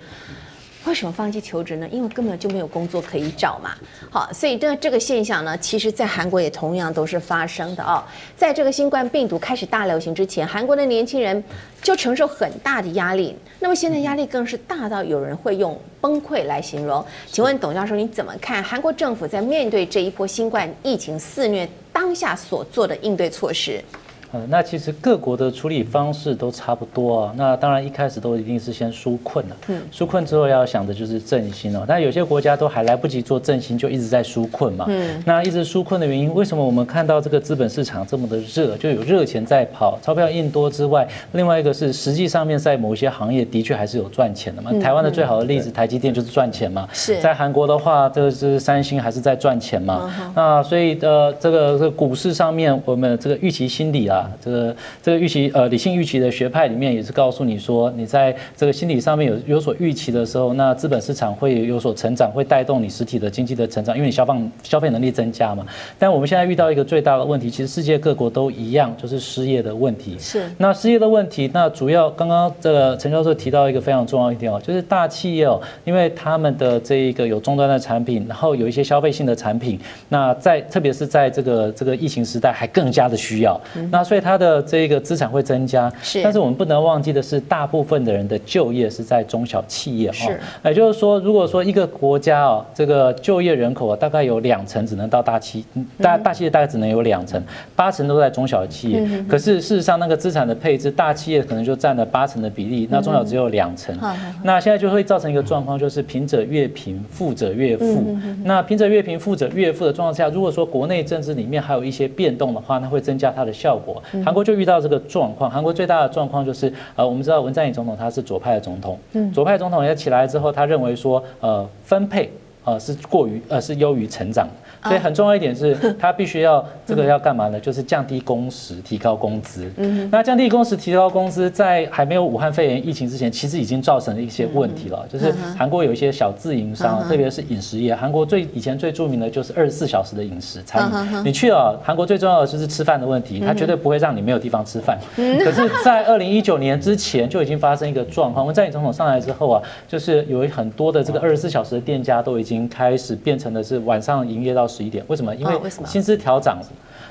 [0.87, 1.87] 为什么放弃求职呢？
[1.93, 3.73] 因为根本就没有工作可以找嘛。
[4.11, 8.03] 好，所以这这个现象呢，其实在韩国也同样都是发生的哦。
[8.35, 11.45] 在这个新冠病毒开始大流行之前，韩国的年轻人
[11.83, 13.37] 就承受很大的压力。
[13.59, 17.05] 那么现在压力更是大到有人会用崩溃来形容。
[17.31, 23.85] 请问董教授，你怎么看韩国政府在面对这一波新冠疫情肆虐当下所做的应对措施？
[24.33, 27.35] 呃，那其实各国的处理方式都差不多啊。
[27.37, 31.85] 那当然一开始都一定是先纾困了，嗯，纾困之后要想的就是振兴哦。
[31.87, 34.85] 但有些国家都还来不及做振兴，就一直在纾困嘛。
[34.89, 44.73] 嗯，那一直纾困的原因，为什么我们看到这个资本市场这么的热，就有热钱在跑，钞票印多之外，另外一个是实际上面在某些行业的确还是有赚钱的嘛。
[44.81, 46.89] 台湾的最好的例子，台积电就是赚钱嘛。
[46.93, 50.09] 是在韩国的话，这个是三星还是在赚钱嘛？
[50.35, 65.65] 那所以呃，这个这个股市上面，我们这个预期心理啊，这个这个预期呃理性预期的学派里面也是告诉你说，你在这个心理上面有有所预期的时候，那资本市场会有所成长，会带动你实体的经济的成长，因为你消费消费能力增加嘛。
[65.99, 70.17] 但我们现在遇到一个最大的问题，其实世界各国都一样，就是失业的问题。
[70.19, 70.51] 是。
[70.59, 83.61] 那失业的问题，那主要刚刚这个陈教授提到一个非常重要一点哦，就是大企业哦，因为他们的这一个有终端的产品，然后有一些消费性的产品，那在特别是在这个这个疫情时代，还更加的需要。
[83.91, 85.89] 那所以它的这个资产会增加。
[86.03, 86.21] 是。
[86.21, 90.27] 但是我们不能忘记的是，大部分的人的就业是在中小企业哈。
[90.27, 90.41] 是。
[90.65, 95.65] 也就是说，如果说一个国家哦，这个就业人口啊，大概有两成只能到大企，
[96.03, 97.41] 大大企业大概只能有两成，
[97.77, 99.01] 八成都在中小企业。
[99.29, 103.97] 可是事实上，那个资产的配置，大企业可能就占了八成的比例，那中小只有两成。
[104.43, 108.17] 那现在就会造成一个状况，就是贫者越贫，富者越富。
[108.43, 114.00] 那贫者越贫，富者越富的状况下，如果说国内政治里面还有一些变动的话，那会增加它的效果。
[114.25, 118.99] 韩国就遇到这个状况，韩国最大的状况就是，呃，我们知道文在寅总统他是左派的总统，
[119.33, 122.31] 左派总统要起来之后，他认为说，呃，分配，
[122.65, 124.49] 呃，是过于，呃，是优于成长。
[124.83, 127.61] 所以很重要一点是， 他必须要这个要干嘛呢？
[127.61, 129.71] 就是降低工时，提高工资。
[130.11, 135.07] 那降低工时，提高工资，在还没有武汉肺炎疫情之前，其实已经造成了一些问题了。
[135.13, 137.95] 就是韩国有一些小自营商，特别是饮食业。
[137.95, 141.25] 韩国最以前最著名的就是二十四小时的饮食餐饮。
[141.27, 144.99] 你去了韩国，最重要的就是吃饭的问题，他绝对不会让你没有地方吃饭。
[145.15, 148.47] 可是，在二零一九年之前就已经发生一个状况。
[148.47, 155.35] 文在寅总统上来之后啊，就是有很多的这个二十四小时的店家都已经开始变成的是晚上营业到十一点，为什么？
[155.35, 156.59] 因为薪资调涨。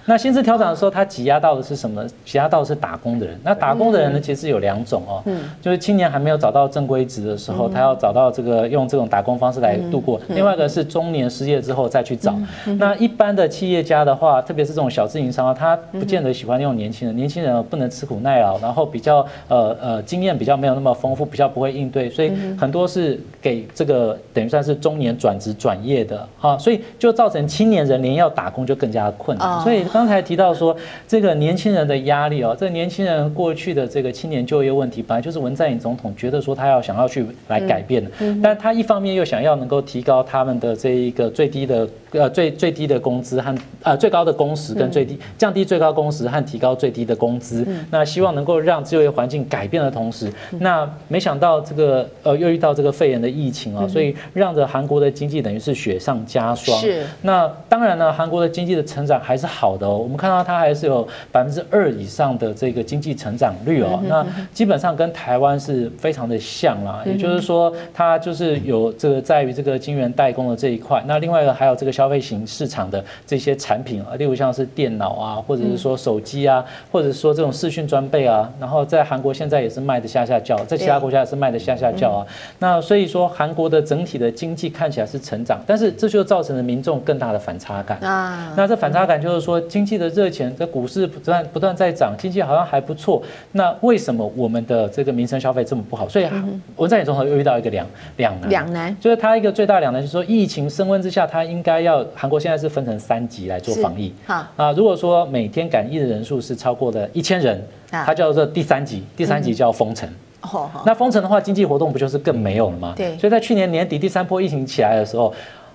[0.10, 2.04] 那薪资调整的时候，他挤压到的是什么？
[2.26, 3.40] 挤压到的是打工的人。
[3.44, 5.22] 那打工的人呢，其实有两种哦，
[5.62, 12.34] 就是青年还没有找到正规职的时候，他要找到这个用这种打工方式来度过；另外一个是中年失业之后再去找。
[12.80, 17.16] 那一般的企业家的话，特别是这种小自营商啊，他不见得喜欢用年轻人。
[17.16, 29.86] 年轻人不能吃苦耐劳，然后比较呃呃经验比较没有那么丰富，比较不会应对，所以很多是给这个等于算是中年转职转业的啊，所以就造成青年人连要打工就更加困难，所以。
[30.00, 30.74] 刚才提到说，
[31.06, 38.10] 这个年轻人的压力哦，这个年轻人过去的这个青年就业问题，本来就是文在寅总统觉得说他要想要去来改变的，
[38.42, 56.80] 但他一方面又想要能够提高他们的这一个最低的呃最最低的工资和呃最高的工时跟最低降低最高工时和提高最低的工资，那希望能够让就业环境改变的同时，那没想到这个呃又遇到这个肺炎的疫情啊，所以让着韩国的经济等于是雪上加霜。
[56.80, 59.89] 是，那当然呢，韩国的经济的成长还是好的。
[59.98, 67.02] 我们看到它还是有百分之二以上的这个经济成长率哦，那基本上跟台湾是非常的像啦。
[67.06, 71.02] 也就是说，它就是有这个在于这个晶圆代工的这一块。
[71.08, 82.26] 那另外一个还有这个消费型市场的这些产品啊，例如像是电脑啊，或者是说手机啊，或者是说这种视讯装备啊，然后在韩国现在也是卖的下下叫，在其他国家也是卖的下下叫啊。
[82.60, 88.54] 那所以说，韩国的整体的经济看起来是成长，但是这就造成了民众更大的反差感啊。
[88.58, 89.60] 那这反差感就是说。
[89.70, 93.22] 经济的热钱，这股市不断不断在涨，经济好像还不错。
[93.54, 96.10] 那为什么我们的这个民生消费这么不好？
[96.10, 96.28] 所以
[96.76, 97.86] 文在寅总统又遇到一个两
[98.18, 104.12] 两难，两难就是他一个最大两难，就是说疫情升温之下，他应该要韩国现在是分成三级来做防疫。
[104.26, 110.10] 好啊，如果说每天感染的人数是超过了一千人，他叫做第三级，第三级叫封城。
[110.42, 112.94] 哦，那封城的话，经济活动不就是更没有了吗？
[112.96, 115.34] 对，所以在去年年底第三波疫情起来的时候，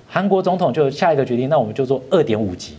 [0.08, 2.74] 韩国总统就下一个决定，那我们就做二点五级。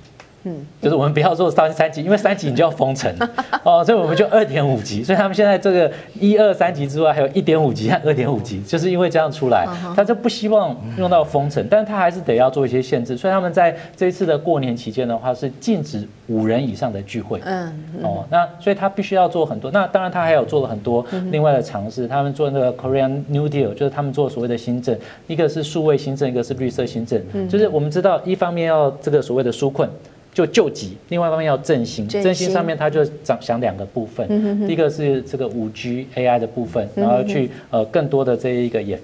[0.45, 3.11] 嗯，就是我们不要做三三级，因为三级你就要封城
[3.63, 5.03] 哦，所以我们就二点五级。
[5.03, 13.17] 所以他们现在这个一二三级之外，还有一点五级和二点五级，就是因为这样出来，他就不希望用到封城，但是他还是得要做一些限制。
[13.17, 17.41] 所以他们在这一次的过年期间的话，是禁止五人以上的聚会。
[17.43, 17.73] 嗯，
[18.03, 19.71] 哦，那所以他必须要做很多。
[19.71, 22.07] 那当然他还有做了很多另外的尝试。
[22.07, 27.19] 他们做那个 Korean New Deal，就是他们做所谓的新政，一个是数位新政，一个是绿色新政。
[27.49, 29.89] 就是我们知道，一方面要这个所谓的纾困。
[30.36, 32.51] 就救急，另外一方面要振兴，振兴。
[32.51, 34.27] 上面他就想想两个部分，
[34.67, 38.99] 第一个是这个五 G AI 的部分，然后去呃更多的这一个研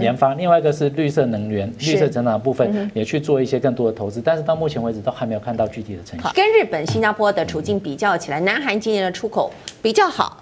[0.00, 6.32] 研发，另外一个是绿色能源、绿色成长的部分，也去做一些更多的投资，但是到目前为止都还没有看到具体的成效。
[6.34, 10.41] 跟日本、新加坡的处境比较起来，南韩今年的出口比较好。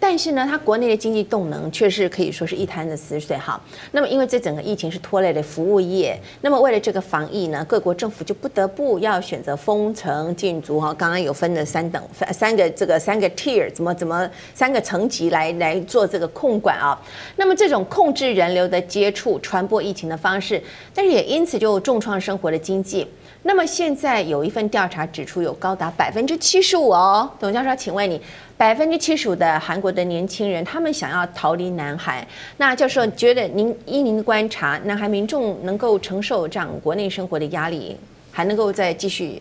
[0.00, 3.60] 但是呢，它国内的经济动能却是可以说是一潭死水哈。
[3.92, 10.94] 那么，因为这整个疫情是拖累了服务业，那么为了这个防疫呢，各国政府就不得不要选择封城禁足哈。
[10.94, 12.02] 刚刚有分了三等
[12.32, 16.98] 三个这个三个 tier，怎么怎么三个层级来来做这个控管啊。
[17.36, 20.62] 那么这种控制人流的接触、传播疫情的方式，
[20.94, 23.06] 但是也因此就重创生活的经济。
[23.42, 28.20] 那么现在有一份调查指出，有高达百分之七十五哦，董教授，请问你。
[28.58, 32.26] 百分之七十五的韩国的年轻人，他们想要逃离南韩。
[32.56, 37.96] 那教授觉得您，依您的观察，南韩民众能够承受这样国内生活的压力，
[38.32, 39.40] 还能够再继续？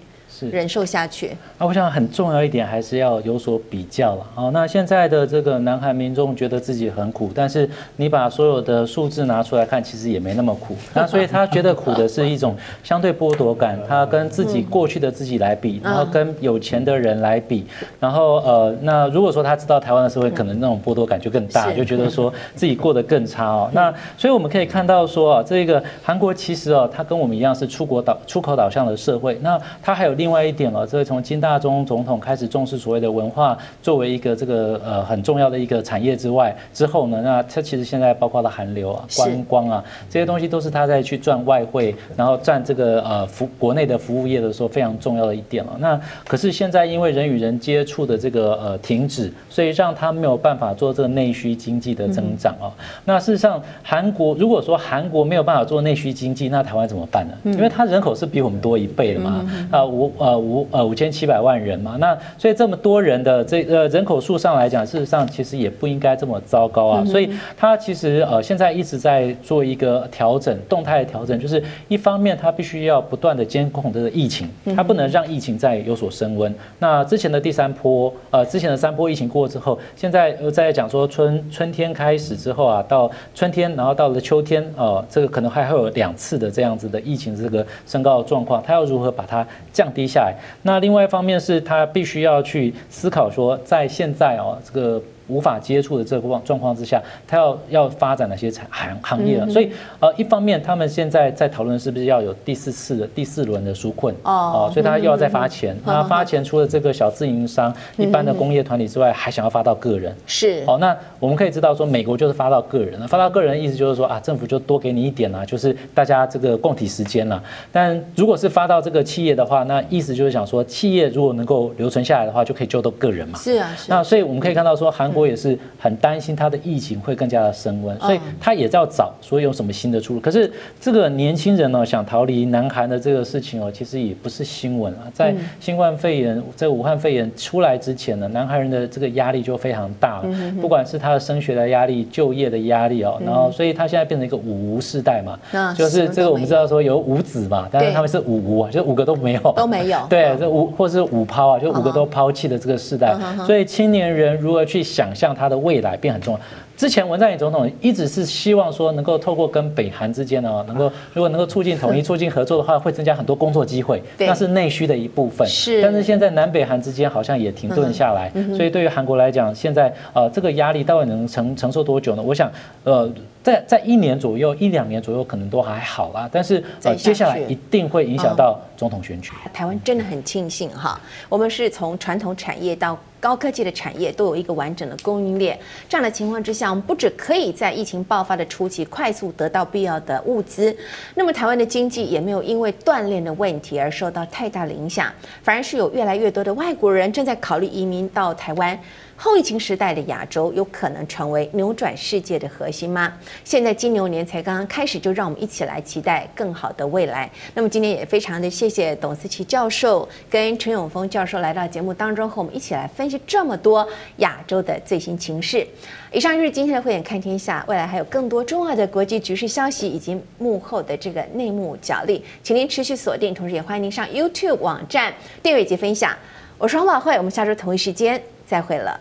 [0.52, 1.32] 忍受下去。
[1.58, 4.26] 那我想很重要一点还是要有所比较了。
[4.36, 10.76] 哦，那现在的这个南韩民众觉得自己很苦，但是你把所有的数字拿出来看，其实也没那么苦。
[10.94, 17.66] 那所以他觉得苦的是一种相对剥夺感， 他跟自己过去的自己来比，然后跟有钱的人来比，
[18.00, 23.70] 然后呃，那如果说他知道台湾的社会可能那种剥夺感就更大，就觉得说自己过得更差哦。
[23.74, 30.27] 那所以我们可以看到说啊，这个韩国其实哦，它跟我们一样是出国导出口导向的社会，那它还有另。
[30.28, 45.78] 另外一点了，这个从金大中总统开始重视所谓的文化作为一个这个呃很重要的一个产业之外，之后呢，那他其实现在包括了韩流啊、观光啊这些东西，都是他在去赚外汇，然后赚这个呃服国内的服务业的时候非常重要的一点了。
[45.80, 52.68] 那可是现在因为人与人接触的这个呃停止，所以让他没有办法做这个内需经济的增长啊。
[53.06, 57.34] 那事实上，韩国如果说韩国没有办法做内需经济，那台湾怎么办呢？
[57.54, 60.12] 因为他人口是比我们多一倍的嘛啊我。
[60.18, 67.06] 呃五呃五千七百万人嘛，那所以这么多人的这呃人口数上来讲，事实上其实也不应该这么糟糕啊。
[67.06, 76.54] 所以他其实呃现在一直在做一个调整，动态的调整，就是一方面他必须要不断的监控这个疫情，他不能让疫情再有所升温。
[76.80, 90.34] 那之前的第三波呃之前的三波疫情过之后，现在又在讲说春春天开始之后啊，到春天然后到了秋天呃这个可能还会有两次的这样子的疫情这个升高的状况，他要如何把它降低下来？
[90.64, 95.02] 那另外一方面是他必须要去思考说，在现在哦这个。
[95.28, 99.46] 无法接触的这个状状况之下，他要要发展哪些产行行业？
[99.50, 105.76] 所以呃，一方面他们现在在讨论是不是要有第四次的第四轮的纾困哦，所以他又要再发钱。
[105.86, 110.16] 那发钱除了这个小自营商、一般的工业团体之外，还想要发到个人。
[110.26, 113.08] 是哦，那我们可以知道说，美国就是发到个人了。
[113.08, 117.44] 发到个人的意思就是说啊，政府就多给你一点啊，就是大家这个共体时间了。
[117.72, 123.38] 但如果是发到这个企业的话，那意思就是想说，企业如果能够留存下来的话，就可以救到个人嘛。
[123.38, 123.90] 是啊，是。
[123.90, 125.12] 那所以我们可以看到说，韩。
[125.18, 130.20] 我也是很担心他的疫情会更加的升温，所以他也在找说有什么新的出路。
[130.20, 130.50] 可是
[130.80, 135.10] 这个年轻人呢，想逃离南韩的这个事情哦，其实也不是新闻啊。
[135.12, 140.28] 在新冠肺炎在武汉肺炎出来之前呢，南韩人的这个压力就非常大了，
[140.62, 149.98] 不管是他的升学的压力、就业的压力哦，然后所以他现在变成一个五无世代嘛，就是这个我们知道说有五子嘛，但是他们是五无啊，就五个都没有，都没有。
[150.08, 153.18] 对，这五或是五抛啊，就五个都抛弃的这个世代。
[153.46, 155.07] 所以青年人如何去想？
[155.16, 156.40] 像他的未来变很重要。
[156.76, 165.48] 之前文在寅总统一直是希望说，能够透过跟北韩之间呢，能够如果能够促进统一、促进合作的话，会增加很多工作机会， 那是内需的一部分。
[165.48, 172.22] 是，但是现在南北韩之间好像也停顿下来，所以对于韩国来讲，现在呃这个压力到底能承承受多久呢？
[172.22, 172.52] 我想
[172.84, 173.12] 呃。
[173.44, 179.32] 在在一年左右，一两年左右可能都还好啦，但是呃接下来一定会影响到总统选举。
[179.54, 181.00] 台湾真的很庆幸哈，
[181.30, 182.98] 我们是从传统产业到
[183.28, 185.60] 高科技的产业都有一个完整的供应链。
[185.90, 190.74] 这样的情况之下，我们不只可以在疫情爆发的初期快速得到必要的物资，
[191.14, 195.12] 那么台湾的经济也没有因为锻炼的问题而受到太大的影响，
[195.44, 198.80] 反而是有越来越多的外国人正在考虑移民到台湾。
[199.20, 203.12] 后疫情时代的亚洲有可能成为扭转世界的核心吗？
[203.44, 207.30] 现在金牛年才刚刚开始，就让我们一起来期待更好的未来。
[207.56, 213.88] 那么今天也非常的谢谢董思齐教授跟陈永峰教授来到节目当中，和我们一起来分析这么多
[214.18, 215.68] 亚洲的最新情势。
[216.12, 225.12] 以上就是今天的慧眼看天下，未来还有更多重要的国际局势消息以及幕后的这个内幕角力，请您持续锁定，同时也欢迎您上 YouTube 网站
[225.42, 226.16] 订阅及分享。
[226.60, 228.37] 我是黄宝慧，我们下周同一时间。
[228.48, 229.00] 再会了。